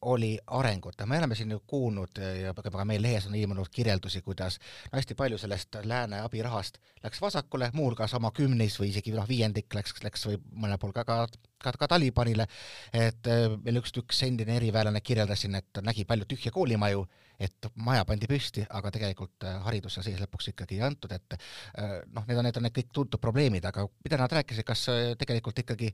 oli 0.04 0.34
arengut 0.46 1.00
ja 1.00 1.06
me 1.06 1.18
oleme 1.18 1.34
siin 1.34 1.50
ju 1.50 1.62
kuulnud 1.66 2.20
ja 2.42 2.54
ka 2.54 2.84
meil 2.84 3.02
lehes 3.02 3.26
on 3.26 3.34
ilmunud 3.34 3.70
kirjeldusi, 3.73 4.23
kuidas 4.23 4.58
hästi 4.92 5.14
palju 5.14 5.38
sellest 5.38 5.80
lääne 5.84 6.20
abirahast 6.20 6.78
läks 7.04 7.20
vasakule, 7.20 7.70
muuhulgas 7.76 8.14
oma 8.16 8.30
kümnis 8.34 8.78
või 8.80 8.88
isegi 8.92 9.12
noh, 9.14 9.26
viiendik 9.28 9.75
läks, 9.76 9.96
läks 10.04 10.25
või 10.28 10.38
mõnel 10.64 10.80
pool 10.80 10.94
ka, 10.96 11.04
ka, 11.04 11.18
ka, 11.62 11.75
ka 11.82 11.88
Talibanile, 11.94 12.46
et 12.92 13.28
äh, 13.30 13.44
meil 13.64 13.80
üks, 13.82 13.92
üks 14.00 14.23
endine 14.26 14.56
eriväelane 14.56 15.02
kirjeldas 15.04 15.44
siin, 15.44 15.58
et 15.61 15.82
nägi 15.84 16.06
palju 16.08 16.28
tühje 16.30 16.52
koolimaju, 16.54 17.04
et 17.44 17.70
maja 17.75 18.06
pandi 18.08 18.28
püsti, 18.30 18.64
aga 18.78 18.92
tegelikult 18.94 19.44
äh, 19.44 19.61
hariduse 19.66 20.04
sees 20.06 20.20
lõpuks 20.23 20.52
ikkagi 20.54 20.80
ei 20.80 20.84
antud, 20.88 21.12
et 21.12 21.37
noh, 21.37 22.25
need 22.25 22.38
on, 22.38 22.49
need 22.49 22.61
on 22.61 22.68
need 22.68 22.76
kõik 22.80 22.92
tuntud 22.94 23.20
probleemid, 23.20 23.68
aga 23.68 23.88
mida 24.04 24.20
nad 24.20 24.38
rääkisid, 24.40 24.66
kas 24.66 24.88
tegelikult 25.20 25.64
ikkagi 25.64 25.92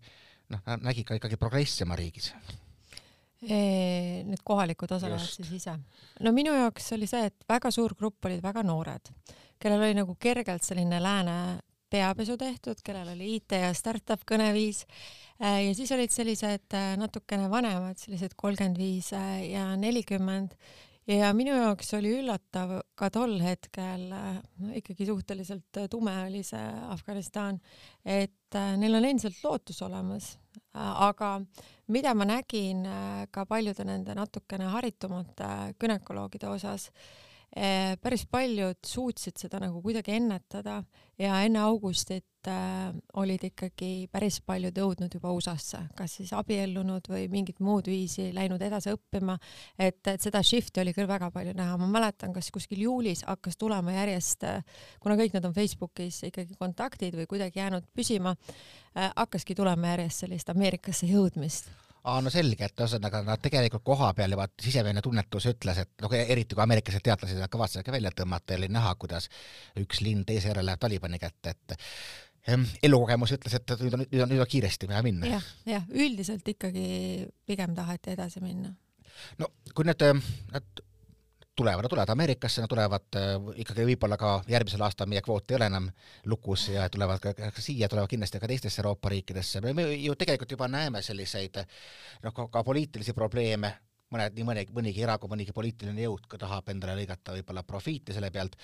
noh, 0.55 0.75
nägi 0.87 1.07
ka 1.07 1.19
ikkagi 1.19 1.40
progressi 1.40 1.87
oma 1.87 1.99
riigis? 1.99 2.35
Need 3.40 4.42
kohalikud 4.44 4.90
osalevad 4.92 5.25
siis 5.25 5.49
ise. 5.56 5.73
no 6.20 6.32
minu 6.37 6.52
jaoks 6.52 6.90
oli 6.92 7.06
see, 7.09 7.30
et 7.30 7.49
väga 7.49 7.70
suur 7.73 7.94
grupp 7.97 8.28
olid 8.28 8.42
väga 8.44 8.62
noored, 8.68 9.09
kellel 9.56 9.87
oli 9.87 9.97
nagu 9.97 10.16
kergelt 10.20 10.66
selline 10.66 10.99
lääne 11.00 11.37
peapesu 11.90 12.37
tehtud, 12.38 12.82
kellel 12.85 13.14
oli 13.14 13.35
IT 13.38 13.56
ja 13.59 13.73
startup 13.75 14.23
kõneviis. 14.28 14.85
Äh, 15.42 15.64
ja 15.66 15.73
siis 15.75 15.90
olid 15.97 16.12
sellised 16.14 16.76
äh, 16.76 16.92
natukene 17.00 17.49
vanemad, 17.50 17.99
sellised 17.99 18.37
kolmkümmend 18.38 18.78
viis 18.78 19.11
ja 19.12 19.70
nelikümmend. 19.80 20.54
Ja 21.11 21.32
minu 21.35 21.56
jaoks 21.56 21.94
oli 21.97 22.12
üllatav 22.20 22.76
ka 22.94 23.09
tol 23.11 23.32
hetkel, 23.42 24.04
no 24.12 24.75
ikkagi 24.78 25.09
suhteliselt 25.09 25.80
tume 25.90 26.12
oli 26.28 26.44
see 26.47 26.66
Afganistan, 26.92 27.59
et 28.04 28.59
neil 28.78 28.94
on 28.94 29.09
endiselt 29.09 29.40
lootus 29.42 29.80
olemas, 29.82 30.37
aga 30.75 31.41
mida 31.89 32.15
ma 32.15 32.25
nägin 32.25 32.87
äh, 32.87 33.27
ka 33.31 33.45
paljude 33.45 33.85
nende 33.85 34.15
natukene 34.15 34.71
haritumate 34.71 35.45
äh, 35.45 35.73
gümnakoloogide 35.79 36.49
osas, 36.49 36.89
äh, 36.89 37.29
päris 37.50 38.26
paljud 38.30 38.78
suutsid 38.87 39.40
seda 39.40 39.59
nagu 39.59 39.80
kuidagi 39.83 40.14
ennetada 40.14 40.83
ja 41.19 41.40
enne 41.42 41.59
augustit 41.66 42.26
olid 43.21 43.42
ikkagi 43.50 44.07
päris 44.12 44.38
paljud 44.47 44.76
jõudnud 44.78 45.12
juba 45.12 45.33
USA-sse, 45.35 45.80
kas 45.99 46.14
siis 46.21 46.30
abiellunud 46.33 47.11
või 47.11 47.26
mingit 47.28 47.59
muud 47.61 47.90
viisi 47.90 48.30
läinud 48.33 48.62
edasi 48.62 48.95
õppima, 48.95 49.37
et, 49.76 49.99
et 50.07 50.23
seda 50.23 50.40
shift'i 50.47 50.80
oli 50.80 50.95
küll 50.97 51.11
väga 51.11 51.28
palju 51.35 51.52
näha, 51.59 51.76
ma 51.83 51.90
mäletan, 51.90 52.33
kas 52.33 52.49
kuskil 52.54 52.80
juulis 52.87 53.26
hakkas 53.26 53.61
tulema 53.61 53.99
järjest, 53.99 54.47
kuna 55.02 55.19
kõik 55.21 55.37
nad 55.37 55.50
on 55.50 55.59
Facebookis 55.59 56.23
ikkagi 56.30 56.57
kontaktid 56.57 57.19
või 57.19 57.28
kuidagi 57.28 57.61
jäänud 57.61 57.90
püsima, 57.92 58.37
hakkaski 58.95 59.59
tulema 59.59 59.97
järjest 59.97 60.25
sellist 60.25 60.54
Ameerikasse 60.54 61.11
jõudmist 61.11 61.69
aa, 62.04 62.21
no 62.25 62.33
selge, 62.33 62.69
et 62.69 62.80
ühesõnaga 62.80 63.23
nad 63.26 63.42
tegelikult 63.42 63.85
koha 63.85 64.12
peal 64.16 64.35
juba 64.37 64.47
sisemine 64.62 65.02
tunnetus 65.04 65.47
ütles, 65.52 65.83
et 65.85 66.04
noh, 66.04 66.14
eriti 66.16 66.57
kui 66.57 66.64
ameeriklased 66.64 67.04
teadlased 67.04 67.45
kavatsesid 67.52 67.87
ka 67.87 67.95
välja 67.95 68.12
tõmmata 68.16 68.54
ja 68.54 68.61
oli 68.61 68.71
näha, 68.73 68.95
kuidas 69.00 69.28
üks 69.80 70.02
linn 70.04 70.25
teise 70.28 70.52
järel 70.52 70.69
läheb 70.71 70.80
Talibani 70.80 71.21
kätte, 71.21 71.54
et 71.54 71.76
elukogemus 72.83 73.35
ütles, 73.37 73.57
et 73.59 73.75
nüüd 73.83 73.97
on, 73.97 74.04
nüüd 74.07 74.23
on, 74.25 74.30
nüüd 74.33 74.45
on 74.45 74.49
kiiresti 74.49 74.88
vaja 74.88 75.02
minna 75.04 75.28
ja,. 75.28 75.40
jah, 75.40 75.49
jah, 75.75 75.90
üldiselt 75.92 76.49
ikkagi 76.49 76.87
pigem 77.47 77.75
taheti 77.76 78.14
edasi 78.16 78.40
minna. 78.45 78.73
no 79.38 79.50
kui 79.75 79.85
need, 79.88 80.07
need 80.54 80.85
tulevad, 81.61 81.85
nad 81.85 81.93
tulevad 81.93 82.14
Ameerikasse, 82.14 82.64
nad 82.64 82.73
tulevad 82.73 83.19
äh, 83.21 83.35
ikkagi 83.64 83.85
võib-olla 83.93 84.17
ka 84.21 84.33
järgmisel 84.49 84.85
aastal 84.87 85.11
meie 85.12 85.21
kvoot 85.25 85.52
ei 85.52 85.59
ole 85.59 85.69
enam 85.69 85.90
lukus 86.33 86.71
ja 86.73 86.88
tulevad 86.93 87.21
ka, 87.21 87.35
ka 87.37 87.61
siia, 87.61 87.88
tulevad 87.88 88.09
kindlasti 88.09 88.40
ka 88.40 88.49
teistesse 88.49 88.81
Euroopa 88.81 89.12
riikidesse, 89.12 89.61
me 89.67 89.87
ju 89.93 90.17
tegelikult 90.17 90.57
juba 90.57 90.71
näeme 90.73 91.05
selliseid 91.05 91.61
noh, 92.25 92.43
ka 92.50 92.64
poliitilisi 92.64 93.12
probleeme 93.17 93.75
mõned, 94.14 94.35
nii 94.35 94.47
mõnegi, 94.47 94.75
mõnigi 94.75 95.05
erakond, 95.05 95.31
mõnigi 95.33 95.55
poliitiline 95.55 96.05
jõud 96.07 96.26
ka 96.31 96.38
tahab 96.40 96.69
endale 96.73 96.97
lõigata 96.99 97.35
võib-olla 97.37 97.62
profiiti 97.67 98.14
selle 98.17 98.31
pealt 98.35 98.57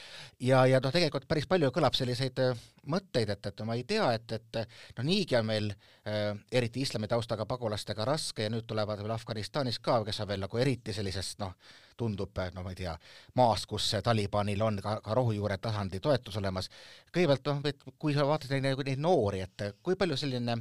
ja, 0.43 0.65
ja 0.67 0.81
noh, 0.83 0.93
tegelikult 0.95 1.29
päris 1.31 1.47
palju 1.51 1.71
kõlab 1.75 1.97
selliseid 1.99 2.43
äh, 2.43 2.65
mõtteid, 2.91 3.31
et, 3.35 3.51
et 3.51 3.65
ma 3.67 3.77
ei 3.79 3.85
tea, 3.89 4.09
et, 4.19 4.37
et 4.39 4.61
noh, 4.99 5.07
niigi 5.07 5.39
on 5.39 5.47
meil 5.47 5.71
äh, 5.73 6.33
eriti 6.51 6.83
islami 6.83 7.09
taustaga 7.11 7.47
pagulastega 7.47 8.07
raske 8.09 8.47
ja 8.47 8.53
nüüd 8.53 8.67
tulevad 8.67 9.03
veel 9.03 9.15
Afganistanis 9.15 9.81
ka, 9.83 10.01
kes 10.07 10.23
on 10.25 10.31
veel 10.33 10.43
nagu 10.43 10.63
eriti 10.63 10.95
sellisest 10.97 11.43
noh, 11.43 11.55
tundub, 11.97 12.37
no 12.55 12.63
ma 12.63 12.75
ei 12.75 12.81
tea, 12.83 12.93
maas, 13.39 13.65
kus 13.67 13.89
Talibanil 14.05 14.63
on 14.63 14.81
ka, 14.85 14.99
ka 15.05 15.15
rohujuure 15.17 15.57
tasandi 15.63 16.01
toetus 16.03 16.37
olemas. 16.43 16.69
kõigepealt 17.15 17.53
noh, 17.53 17.63
et 17.71 17.87
kui 17.99 18.15
sa 18.15 18.27
vaatad 18.29 18.53
neid, 18.59 18.83
neid 18.85 19.01
noori, 19.01 19.47
et 19.47 19.71
kui 19.83 19.97
palju 19.97 20.19
selline 20.21 20.59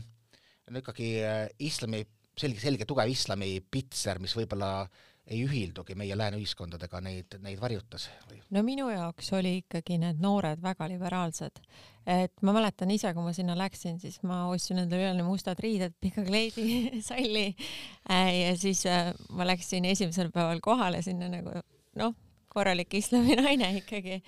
no 0.72 0.82
ikkagi 0.82 1.10
äh, 1.24 1.42
islami 1.60 2.06
selge, 2.40 2.62
selge 2.62 2.88
tugev 2.90 3.12
islami 3.12 3.58
pitser, 3.72 4.20
mis 4.24 4.36
võib-olla 4.38 4.88
ei 5.26 5.42
ühildugi 5.42 5.96
meie 5.98 6.14
lääne 6.18 6.38
ühiskondadega, 6.38 7.00
neid, 7.02 7.38
neid 7.42 7.58
varjutas 7.62 8.10
no 8.54 8.62
minu 8.66 8.92
jaoks 8.92 9.32
oli 9.34 9.56
ikkagi 9.64 9.98
need 10.02 10.20
noored 10.22 10.62
väga 10.62 10.88
liberaalsed. 10.92 11.62
et 12.06 12.44
ma 12.46 12.54
mäletan 12.54 12.92
ise, 12.94 13.10
kui 13.14 13.26
ma 13.26 13.34
sinna 13.34 13.56
läksin, 13.58 13.98
siis 14.00 14.20
ma 14.24 14.44
ostsin 14.52 14.84
endale 14.84 15.10
üle 15.10 15.26
mustad 15.26 15.60
riided, 15.64 15.96
pika 16.02 16.24
kleidi, 16.28 16.68
salli 17.10 17.48
äh, 18.10 18.30
ja 18.42 18.54
siis 18.58 18.86
äh, 18.86 19.14
ma 19.34 19.48
läksin 19.50 19.90
esimesel 19.90 20.30
päeval 20.36 20.62
kohale 20.62 21.02
sinna 21.06 21.32
nagu 21.32 21.58
noh, 21.98 22.14
korralik 22.54 22.94
islami 22.94 23.36
naine 23.40 23.72
ikkagi, 23.82 24.22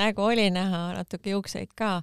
nägu 0.00 0.24
oli 0.24 0.48
näha, 0.54 0.88
natuke 0.96 1.36
juukseid 1.36 1.76
ka 1.76 1.98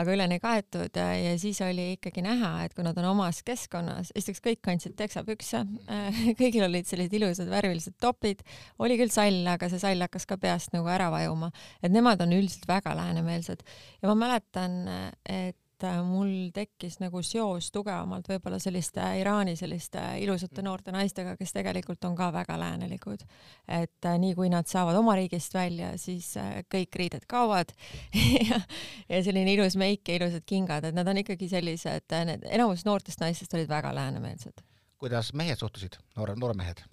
aga 0.00 0.14
üleni 0.14 0.38
kaetud 0.40 0.96
ja 0.96 1.32
siis 1.40 1.60
oli 1.64 1.92
ikkagi 1.96 2.24
näha, 2.24 2.52
et 2.64 2.74
kui 2.76 2.84
nad 2.86 2.96
on 3.00 3.10
omas 3.10 3.42
keskkonnas, 3.46 4.12
esiteks 4.16 4.42
kõik 4.44 4.62
kandsid 4.64 4.96
teksapükse, 4.98 5.64
kõigil 6.40 6.66
olid 6.68 6.88
sellised 6.88 7.16
ilusad 7.18 7.50
värvilised 7.52 7.98
topid, 8.00 8.44
oli 8.82 8.96
küll 9.00 9.12
sall, 9.12 9.42
aga 9.52 9.68
see 9.72 9.82
sall 9.82 10.06
hakkas 10.06 10.28
ka 10.28 10.38
peast 10.40 10.72
nagu 10.76 10.88
ära 10.92 11.10
vajuma, 11.12 11.52
et 11.82 11.92
nemad 11.92 12.22
on 12.24 12.32
üldiselt 12.38 12.68
väga 12.70 12.96
läänemeelsed. 12.98 13.66
Ja 14.02 14.12
ma 14.12 14.16
mäletan, 14.26 14.80
et 15.28 15.58
et 15.82 15.88
äh, 15.88 16.02
mul 16.06 16.50
tekkis 16.54 16.98
nagu 17.02 17.22
seos 17.26 17.70
tugevamalt 17.74 18.28
võib-olla 18.30 18.58
selliste 18.62 19.02
Iraani 19.18 19.54
selliste 19.58 20.00
ilusate 20.22 20.60
mm. 20.60 20.66
noorte 20.66 20.94
naistega, 20.94 21.34
kes 21.38 21.54
tegelikult 21.56 22.04
on 22.06 22.14
ka 22.16 22.30
väga 22.34 22.58
läänelikud. 22.60 23.24
et 23.68 24.06
äh, 24.06 24.18
nii 24.18 24.34
kui 24.38 24.50
nad 24.52 24.68
saavad 24.70 24.96
oma 24.96 25.16
riigist 25.18 25.54
välja, 25.54 25.96
siis 25.98 26.36
äh, 26.36 26.62
kõik 26.72 26.98
riided 26.98 27.26
kaovad 27.26 27.74
ja, 28.50 28.60
ja 29.08 29.22
selline 29.22 29.54
ilus 29.56 29.76
meik 29.76 30.08
ja 30.08 30.20
ilusad 30.20 30.46
kingad, 30.46 30.84
et 30.84 30.94
nad 30.94 31.08
on 31.08 31.22
ikkagi 31.22 31.48
sellised, 31.50 32.18
need 32.28 32.46
enamus 32.50 32.86
noortest 32.86 33.22
naistest 33.22 33.54
olid 33.54 33.70
väga 33.70 33.94
läänemeelsed. 33.94 34.62
kuidas 35.02 35.32
mehed 35.34 35.58
suhtusid, 35.58 35.98
noore, 36.16 36.38
noormehed? 36.38 36.86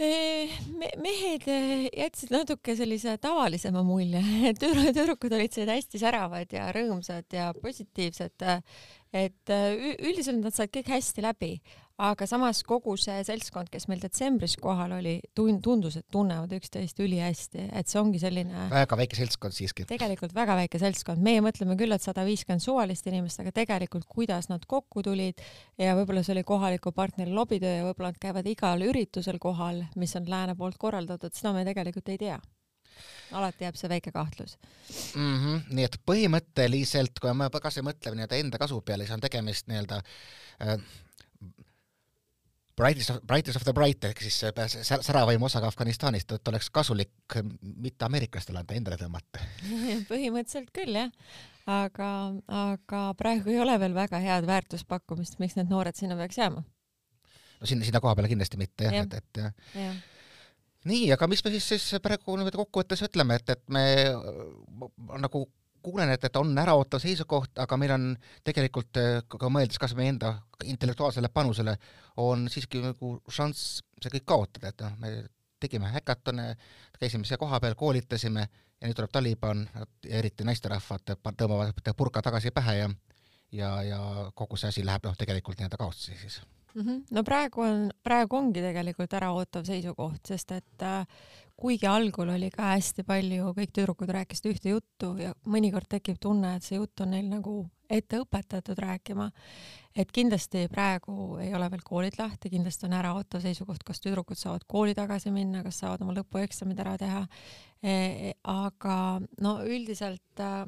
Me, 0.00 0.90
mehed 1.02 1.46
eh, 1.50 1.86
jätsid 1.92 2.32
natuke 2.34 2.74
sellise 2.78 3.16
tavalisema 3.22 3.82
mulje, 3.86 4.22
tüdrukud 4.60 5.34
olid 5.36 5.52
sellised 5.52 5.74
hästi 5.74 6.00
säravad 6.02 6.56
ja 6.56 6.70
rõõmsad 6.74 7.36
ja 7.36 7.50
positiivsed. 7.56 8.46
et 9.12 9.50
eh, 9.50 9.96
üldiselt 9.98 10.40
nad 10.40 10.54
said 10.54 10.72
kõik 10.74 10.90
hästi 10.94 11.24
läbi, 11.26 11.54
aga 12.00 12.26
samas 12.28 12.62
kogu 12.66 12.94
see 13.00 13.18
seltskond, 13.26 13.68
kes 13.72 13.86
meil 13.90 14.00
detsembris 14.02 14.56
kohal 14.60 14.94
oli, 14.96 15.16
tundus, 15.36 15.98
et 16.00 16.06
tunnevad 16.12 16.52
üksteist 16.56 17.00
ülihästi, 17.02 17.66
et 17.76 17.90
see 17.90 18.00
ongi 18.00 18.20
selline 18.22 18.68
väga 18.72 18.98
väike 19.00 19.18
seltskond 19.18 19.56
siiski. 19.56 19.86
tegelikult 19.90 20.34
väga 20.36 20.56
väike 20.62 20.80
seltskond, 20.82 21.22
meie 21.24 21.42
mõtleme 21.44 21.76
küll, 21.80 21.92
et 21.96 22.04
sada 22.04 22.24
viiskümmend 22.28 22.64
suvalist 22.64 23.08
inimest, 23.10 23.42
aga 23.42 23.52
tegelikult 23.56 24.08
kuidas 24.08 24.48
nad 24.52 24.64
kokku 24.70 25.04
tulid 25.06 25.42
ja 25.80 25.96
võib-olla 25.98 26.24
see 26.24 26.36
oli 26.38 26.46
kohaliku 26.48 26.94
partneri 26.96 27.34
lobitöö 27.36 27.80
ja 27.80 27.84
võib-olla 27.88 28.14
nad 28.14 28.22
käivad 28.22 28.48
igal 28.48 28.86
üritusel 28.86 29.40
kohal, 29.42 29.84
mis 30.00 30.16
on 30.16 30.30
lääne 30.30 30.56
poolt 30.56 30.80
korraldatud, 30.80 31.36
seda 31.36 31.54
me 31.56 31.66
tegelikult 31.68 32.08
ei 32.08 32.18
tea 32.20 32.40
alati 33.36 33.64
jääb 33.64 33.76
see 33.78 33.88
väike 33.88 34.12
kahtlus 34.12 34.56
mm. 35.14 35.36
-hmm. 35.36 35.60
nii 35.76 35.86
et 35.86 36.00
põhimõtteliselt, 36.08 37.20
kui 37.22 37.32
me 37.34 37.48
kasvõi 37.50 37.86
mõtleme 37.90 38.18
nii-öelda 38.18 38.40
enda 38.40 38.58
kasu 38.58 38.80
peale, 38.80 39.06
siis 39.06 39.14
on 39.14 39.22
tegemist 39.24 39.70
nii-öelda 39.70 40.00
äh, 40.00 40.82
brightest 42.80 43.14
of, 43.14 43.20
brightest 43.28 43.60
of 43.60 43.66
the 43.66 43.74
bright 43.76 44.04
ehk 44.08 44.22
siis 44.24 44.40
säravaimu 45.06 45.48
osaga 45.48 45.70
Afganistanist, 45.70 46.32
et 46.36 46.52
oleks 46.52 46.70
kasulik 46.74 47.38
mitte 47.60 48.08
ameeriklastele 48.08 48.62
anda, 48.62 48.76
endale 48.76 49.00
tõmmata 49.00 49.44
põhimõtteliselt 50.10 50.72
küll 50.76 50.98
jah, 51.02 51.10
aga, 51.70 52.10
aga 52.64 53.06
praegu 53.20 53.54
ei 53.54 53.60
ole 53.62 53.78
veel 53.82 53.96
väga 53.96 54.22
head 54.24 54.48
väärtuspakkumist, 54.50 55.38
miks 55.42 55.58
need 55.60 55.72
noored 55.72 55.98
sinna 55.98 56.18
peaks 56.20 56.40
jääma? 56.40 56.64
no 57.60 57.68
sinna, 57.68 57.86
sinna 57.88 58.02
koha 58.02 58.16
peale 58.18 58.32
kindlasti 58.32 58.60
mitte 58.60 58.88
jah 58.88 59.00
ja., 59.00 59.08
et, 59.08 59.20
et 59.20 59.44
jah 59.44 59.84
ja 59.86 59.92
nii, 60.88 61.10
aga 61.12 61.28
mis 61.28 61.42
me 61.44 61.52
siis, 61.54 61.66
siis 61.74 62.02
praegu 62.02 62.36
niimoodi 62.38 62.56
kokkuvõttes 62.60 63.02
ütleme, 63.04 63.36
et, 63.40 63.52
et 63.52 63.64
me 63.72 63.84
nagu 65.20 65.44
kuulen, 65.82 66.10
et, 66.14 66.24
et 66.24 66.36
on 66.36 66.52
äraootav 66.58 67.02
seisukoht, 67.02 67.58
aga 67.62 67.76
meil 67.80 67.94
on 67.96 68.06
tegelikult 68.44 69.00
ka 69.28 69.50
mõeldes 69.52 69.80
kas 69.80 69.94
meie 69.98 70.14
enda 70.14 70.34
intellektuaalsele 70.64 71.28
panusele, 71.34 71.76
on 72.20 72.48
siiski 72.52 72.82
nagu 72.84 73.16
šanss 73.28 73.82
see 74.00 74.14
kõik 74.16 74.26
kaotada, 74.32 74.72
et 74.72 74.84
noh, 74.84 74.96
me 75.00 75.12
tegime 75.60 75.90
häkatone, 75.92 76.54
käisime 76.98 77.28
seal 77.28 77.40
kohapeal, 77.40 77.76
koolitasime 77.76 78.46
ja 78.80 78.88
nüüd 78.88 78.96
tuleb 78.96 79.12
Taliban, 79.12 79.66
eriti 80.08 80.44
naisterahvad 80.48 81.16
tõmbavad 81.28 81.92
purka 81.96 82.22
tagasi 82.24 82.52
pähe 82.56 82.78
ja 82.78 82.90
ja, 83.52 83.82
ja 83.82 84.00
kogu 84.34 84.56
see 84.56 84.70
asi 84.70 84.86
läheb 84.86 85.06
noh, 85.06 85.16
tegelikult 85.18 85.58
nii-öelda 85.58 85.78
kaotsi 85.80 86.14
siis 86.16 86.40
mm. 86.74 86.82
-hmm. 86.82 87.02
no 87.10 87.24
praegu 87.24 87.60
on, 87.66 87.90
praegu 88.02 88.36
ongi 88.36 88.62
tegelikult 88.62 89.12
äraootav 89.18 89.64
seisukoht, 89.64 90.20
sest 90.26 90.52
et 90.52 90.82
äh, 90.82 91.06
kuigi 91.60 91.86
algul 91.86 92.32
oli 92.32 92.48
ka 92.54 92.72
hästi 92.74 93.04
palju, 93.06 93.52
kõik 93.56 93.74
tüdrukud 93.76 94.10
rääkisid 94.16 94.48
ühte 94.50 94.72
juttu 94.72 95.12
ja 95.20 95.34
mõnikord 95.50 95.88
tekib 95.90 96.16
tunne, 96.22 96.54
et 96.56 96.64
see 96.66 96.78
jutt 96.78 97.02
on 97.04 97.12
neil 97.14 97.28
nagu 97.28 97.62
ette 97.90 98.20
õpetatud 98.22 98.78
rääkima, 98.80 99.26
et 99.98 100.12
kindlasti 100.14 100.66
praegu 100.72 101.36
ei 101.42 101.52
ole 101.56 101.68
veel 101.72 101.82
koolid 101.84 102.16
lahti, 102.20 102.52
kindlasti 102.52 102.86
on 102.88 102.96
äraootav 103.00 103.42
seisukoht, 103.44 103.84
kas 103.86 104.00
tüdrukud 104.00 104.38
saavad 104.38 104.64
kooli 104.70 104.94
tagasi 104.96 105.32
minna, 105.34 105.64
kas 105.66 105.82
saavad 105.82 106.04
oma 106.06 106.14
lõpueksamid 106.20 106.80
ära 106.80 106.96
teha 107.00 107.24
e. 107.82 108.32
aga 108.48 108.96
no 109.42 109.56
üldiselt 109.66 110.44
äh, 110.44 110.62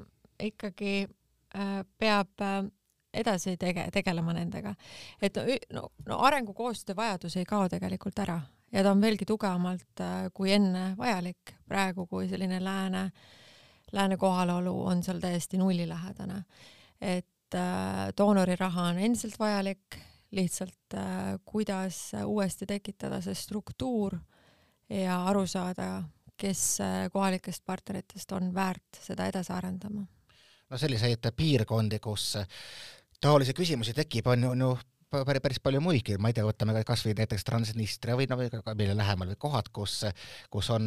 ikkagi 0.51 0.97
äh, 1.07 1.77
peab 1.99 2.43
äh, 2.43 2.65
edasi 3.13 3.57
tege-, 3.61 3.89
tegelema 3.93 4.35
nendega. 4.37 4.75
et 5.23 5.39
no, 5.73 5.89
no 6.07 6.19
arengukoostöö 6.27 6.97
vajadus 6.97 7.37
ei 7.37 7.49
kao 7.49 7.69
tegelikult 7.69 8.19
ära 8.19 8.41
ja 8.73 8.83
ta 8.83 8.91
on 8.91 9.01
veelgi 9.01 9.27
tugevamalt 9.29 10.01
äh, 10.01 10.29
kui 10.35 10.53
enne 10.53 10.93
vajalik 10.99 11.55
praegu, 11.69 12.07
kui 12.07 12.29
selline 12.29 12.61
lääne, 12.65 13.11
lääne 13.93 14.17
kohalolu 14.17 14.75
on 14.87 15.03
seal 15.03 15.21
täiesti 15.21 15.61
nullilähedane. 15.61 16.45
et 17.01 17.55
äh, 17.55 18.09
doonoriraha 18.19 18.83
on 18.83 18.99
endiselt 18.99 19.39
vajalik, 19.39 19.99
lihtsalt 20.31 20.95
äh, 20.95 21.39
kuidas 21.45 22.13
uuesti 22.25 22.67
tekitada 22.67 23.21
see 23.21 23.35
struktuur 23.35 24.17
ja 24.89 25.25
aru 25.25 25.47
saada, 25.47 26.03
kes 26.37 26.79
kohalikest 27.13 27.63
partneritest 27.67 28.33
on 28.33 28.55
väärt 28.55 28.99
seda 29.01 29.27
edasi 29.27 29.53
arendama 29.53 30.07
no 30.71 30.79
selliseid 30.79 31.29
piirkondi, 31.37 31.99
kus 31.99 32.39
taolisi 33.21 33.55
küsimusi 33.55 33.95
tekib, 33.95 34.27
on 34.27 34.43
ju, 34.43 34.53
ju 34.65 34.71
päris, 35.13 35.61
palju 35.63 35.81
muidki, 35.85 36.17
ma 36.21 36.31
ei 36.31 36.37
tea, 36.37 36.45
võtame 36.47 36.75
kas 36.87 37.05
või 37.07 37.15
näiteks 37.19 37.45
Transnistria 37.47 38.17
või 38.19 38.27
no 38.31 38.39
meile 38.39 38.95
lähemal 38.97 39.33
või 39.33 39.39
kohad, 39.41 39.69
kus, 39.75 40.01
kus 40.53 40.71
on 40.75 40.87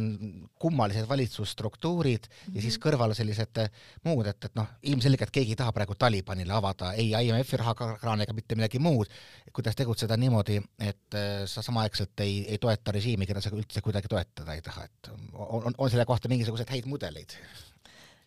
kummalised 0.62 1.08
valitsusstruktuurid 1.08 2.26
mm 2.26 2.32
-hmm. 2.32 2.56
ja 2.56 2.62
siis 2.64 2.78
mhm. 2.78 2.86
kõrval 2.86 3.14
sellised 3.14 3.62
muud, 4.04 4.26
et, 4.26 4.44
et 4.44 4.58
noh, 4.58 4.68
ilmselgelt 4.82 5.30
keegi 5.30 5.54
ei 5.56 5.60
taha 5.62 5.72
praegu 5.72 5.94
Talibanile 5.94 6.52
avada 6.52 6.92
ei 6.92 7.12
IMF-i 7.14 7.56
rahakraane 7.62 8.26
ega 8.26 8.32
mitte 8.32 8.58
midagi 8.58 8.78
muud, 8.78 9.12
kuidas 9.52 9.76
tegutseda 9.76 10.16
niimoodi, 10.16 10.60
et 10.80 11.14
äh, 11.14 11.46
sa 11.46 11.62
samaaegselt 11.62 12.20
ei, 12.20 12.44
ei 12.48 12.58
toeta 12.58 12.92
režiimi, 12.92 13.26
keda 13.26 13.40
sa 13.40 13.50
üldse 13.50 13.80
kuidagi 13.80 14.08
toetada 14.08 14.54
ei 14.54 14.62
taha, 14.62 14.84
et 14.84 15.12
on, 15.12 15.30
on, 15.62 15.74
on 15.78 15.90
selle 15.90 16.04
kohta 16.04 16.28
mingisuguseid 16.28 16.70
häid 16.70 16.86
mudeleid? 16.86 17.38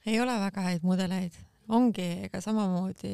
ei 0.05 0.19
ole 0.21 0.39
väga 0.39 0.62
häid 0.62 0.83
mudeleid 0.83 1.48
ongi, 1.75 2.08
ega 2.27 2.41
samamoodi 2.41 3.13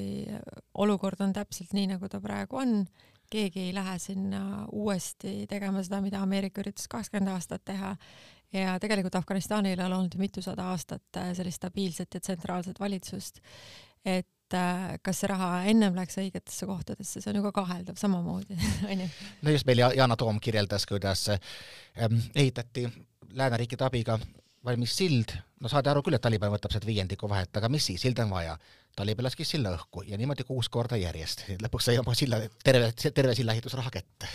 olukord 0.82 1.22
on 1.26 1.34
täpselt 1.36 1.74
nii, 1.76 1.89
nagu 1.96 2.10
ta 2.12 2.22
praegu 2.24 2.60
on, 2.62 2.80
keegi 3.32 3.68
ei 3.68 3.74
lähe 3.76 3.98
sinna 4.00 4.65
uuesti 4.72 5.46
tegema 5.50 5.84
seda, 5.84 6.02
mida 6.04 6.22
Ameerika 6.24 6.62
üritas 6.63 6.88
kakskümmend 6.91 7.34
aastat 7.34 7.65
teha. 7.65 7.96
Ja 8.54 8.78
tegelikult 8.80 9.18
Afganistanil 9.18 9.80
on 9.84 9.94
olnud 9.98 10.15
mitusada 10.22 10.70
aastat 10.72 11.18
äh, 11.20 11.34
sellist 11.36 11.60
stabiilset 11.60 12.13
ja 12.13 12.22
tsentraalset 12.22 12.80
valitsust, 12.80 13.41
et 14.06 14.56
äh, 14.56 14.94
kas 15.04 15.20
see 15.20 15.32
raha 15.32 15.50
ennem 15.72 15.98
läks 15.98 16.22
õigetesse 16.22 16.70
kohtadesse, 16.70 17.20
see 17.20 17.34
on 17.34 17.41
ju 17.41 17.44
ka 17.50 17.52
kaheldav 17.58 18.00
samamoodi, 18.00 18.56
onju. 18.94 19.10
no 19.41 19.56
just 19.58 19.68
meil 19.68 19.84
Yana 19.98 20.15
Toom 20.15 20.39
kirjeldas, 20.39 20.86
kuidas 20.88 21.28
ähm, 21.34 22.22
ehitati 22.36 22.88
lääneriikide 23.36 23.89
abiga 23.89 24.20
valmis 24.65 24.95
sild, 24.97 25.36
no 25.62 25.71
saadi 25.71 25.91
aru 25.91 26.04
küll, 26.06 26.17
et 26.17 26.23
Taliban 26.23 26.54
võtab 26.54 26.73
sealt 26.73 26.88
viiendiku 26.88 27.30
vahet, 27.32 27.54
aga 27.58 27.69
mis 27.71 27.86
siis, 27.91 28.01
silda 28.01 28.25
on 28.25 28.34
vaja. 28.34 28.58
Taliban 28.95 29.25
laskis 29.27 29.49
silla 29.51 29.73
õhku 29.75 30.05
ja 30.08 30.17
niimoodi 30.17 30.45
kuus 30.47 30.69
korda 30.71 30.95
järjest. 30.95 31.43
lõpuks 31.60 31.89
sai 31.89 31.97
oma 31.99 32.13
silla, 32.15 32.39
terve, 32.63 32.93
terve 32.95 33.36
sillaehitusraha 33.36 33.91
kätte 33.91 34.29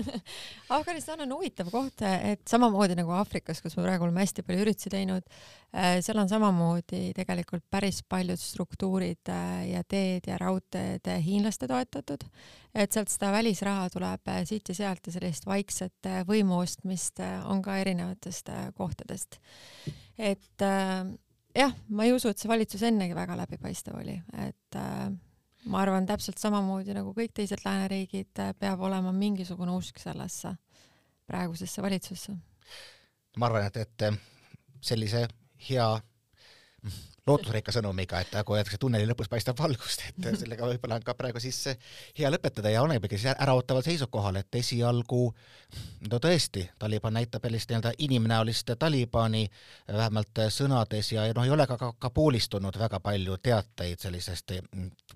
Afganistan 0.78 1.20
on 1.26 1.34
huvitav 1.36 1.68
koht, 1.72 2.04
et 2.04 2.40
samamoodi 2.48 2.96
nagu 2.96 3.12
Aafrikas, 3.18 3.60
kus 3.60 3.76
me 3.76 3.84
praegu 3.84 4.06
oleme 4.06 4.24
hästi 4.24 4.44
palju 4.46 4.64
üritusi 4.64 4.92
teinud, 4.94 5.28
äh, 5.76 5.98
seal 6.04 6.22
on 6.22 6.32
samamoodi 6.32 7.02
tegelikult 7.16 7.66
päris 7.70 8.00
paljud 8.08 8.40
struktuurid 8.40 9.32
äh, 9.34 9.54
ja 9.74 9.84
teed 9.84 10.30
ja 10.32 10.40
raudteed 10.40 11.12
hiinlaste 11.20 11.68
toetatud, 11.68 12.24
et 12.74 12.92
sealt 12.96 13.12
seda 13.12 13.34
välisraha 13.36 13.88
tuleb 13.92 14.32
siit 14.48 14.72
ja 14.72 14.80
sealt 14.82 15.10
ja 15.10 15.18
sellist 15.18 15.48
vaikset 15.48 16.12
võimu 16.28 16.62
ostmist 16.62 17.20
on 17.44 17.60
ka 17.62 17.76
erinevatest 17.84 18.48
kohtadest. 18.78 19.40
et 20.16 20.70
jah, 21.56 21.74
ma 21.88 22.06
ei 22.06 22.14
usu, 22.14 22.30
et 22.30 22.38
see 22.38 22.50
valitsus 22.50 22.82
ennegi 22.86 23.16
väga 23.16 23.36
läbipaistev 23.38 23.98
oli, 24.00 24.16
et 24.46 24.78
äh, 24.78 25.08
ma 25.70 25.82
arvan 25.82 26.06
täpselt 26.08 26.40
samamoodi 26.40 26.94
nagu 26.96 27.14
kõik 27.16 27.34
teised 27.36 27.64
lääneriigid 27.64 28.42
äh, 28.42 28.52
peab 28.58 28.82
olema 28.86 29.12
mingisugune 29.12 29.74
usk 29.76 30.00
sellesse 30.02 30.54
praegusesse 31.30 31.82
valitsusse. 31.82 32.36
ma 33.36 33.50
arvan, 33.50 33.66
et, 33.66 33.76
et 33.76 34.20
sellise 34.80 35.26
hea 35.68 35.90
lootusrikka 37.30 37.72
sõnumiga, 37.74 38.20
et 38.20 38.34
nagu 38.34 38.56
öeldakse, 38.56 38.78
tunneli 38.80 39.08
lõpus 39.08 39.30
paistab 39.30 39.58
valgust, 39.58 40.04
et 40.08 40.30
sellega 40.42 40.68
võib-olla 40.68 40.98
on 41.00 41.06
ka 41.06 41.14
praegu 41.18 41.42
siis 41.42 41.62
hea 42.18 42.30
lõpetada 42.32 42.72
ja 42.72 42.82
olemegi 42.84 43.18
siis 43.18 43.34
äraootaval 43.36 43.86
seisukohal, 43.86 44.40
et 44.42 44.60
esialgu 44.60 45.22
no 46.10 46.20
tõesti, 46.22 46.66
Taliban 46.78 47.16
näitab 47.18 47.46
sellist 47.46 47.70
nii-öelda 47.70 47.94
inimnäolist 48.06 48.74
Talibani 48.78 49.46
vähemalt 49.88 50.42
sõnades 50.52 51.12
ja 51.14 51.28
noh, 51.36 51.46
ei 51.46 51.54
ole 51.54 51.66
ka, 51.70 51.78
ka 51.80 51.92
Kabulist 51.98 52.50
tulnud 52.52 52.76
väga 52.78 53.00
palju 53.00 53.38
teateid 53.42 54.02
sellisest 54.02 54.56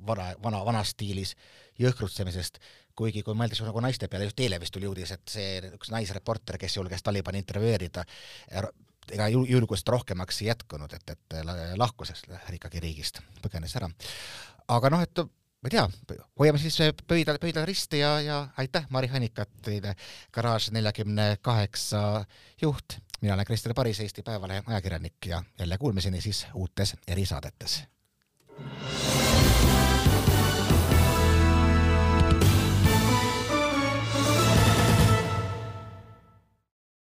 vana, 0.07 0.31
vana, 0.43 0.65
vanas 0.67 0.95
stiilis 0.95 1.35
jõhkrutsemisest, 1.81 2.61
kuigi 2.95 3.25
kui 3.27 3.35
mõeldes 3.35 3.63
nagu 3.67 3.83
naiste 3.83 4.09
peale, 4.09 4.29
just 4.29 4.41
eile 4.41 4.61
vist 4.63 4.75
tuli 4.75 4.87
uudis, 4.87 5.11
et 5.15 5.31
see 5.31 5.73
üks 5.73 5.91
naisreporter, 5.91 6.59
kes 6.61 6.77
julges 6.79 7.03
Talibani 7.03 7.43
intervjueerida, 7.43 8.05
ega 9.13 9.29
julgust 9.29 9.89
rohkemaks 9.89 10.43
ei 10.43 10.49
jätkunud, 10.49 10.93
et, 10.93 11.17
et 11.17 11.39
lahkus 11.77 12.15
ikkagi 12.53 12.81
riigist, 12.81 13.21
põgenes 13.43 13.77
ära. 13.77 13.91
aga 14.69 14.91
noh, 14.91 15.03
et 15.05 15.25
ma 15.65 15.71
ei 15.71 15.77
tea, 15.77 15.87
hoiame 16.41 16.61
siis 16.61 16.77
pöidlad, 17.09 17.41
pöidlad 17.41 17.65
risti 17.69 18.03
ja, 18.03 18.19
ja 18.21 18.41
aitäh, 18.57 18.87
Mari 18.91 19.09
Hannikat, 19.09 19.51
teile 19.65 19.95
Garaaž 20.33 20.71
neljakümne 20.77 21.37
kaheksa 21.43 22.25
juht. 22.63 22.99
mina 23.21 23.35
olen 23.35 23.47
Krister 23.47 23.75
Paris, 23.75 24.01
Eesti 24.01 24.23
Päevalehe 24.23 24.63
ajakirjanik 24.67 25.27
ja 25.27 25.43
jälle 25.59 25.79
kuulmiseni 25.79 26.21
siis 26.21 26.47
uutes 26.55 26.97
erisaadetes 27.09 27.83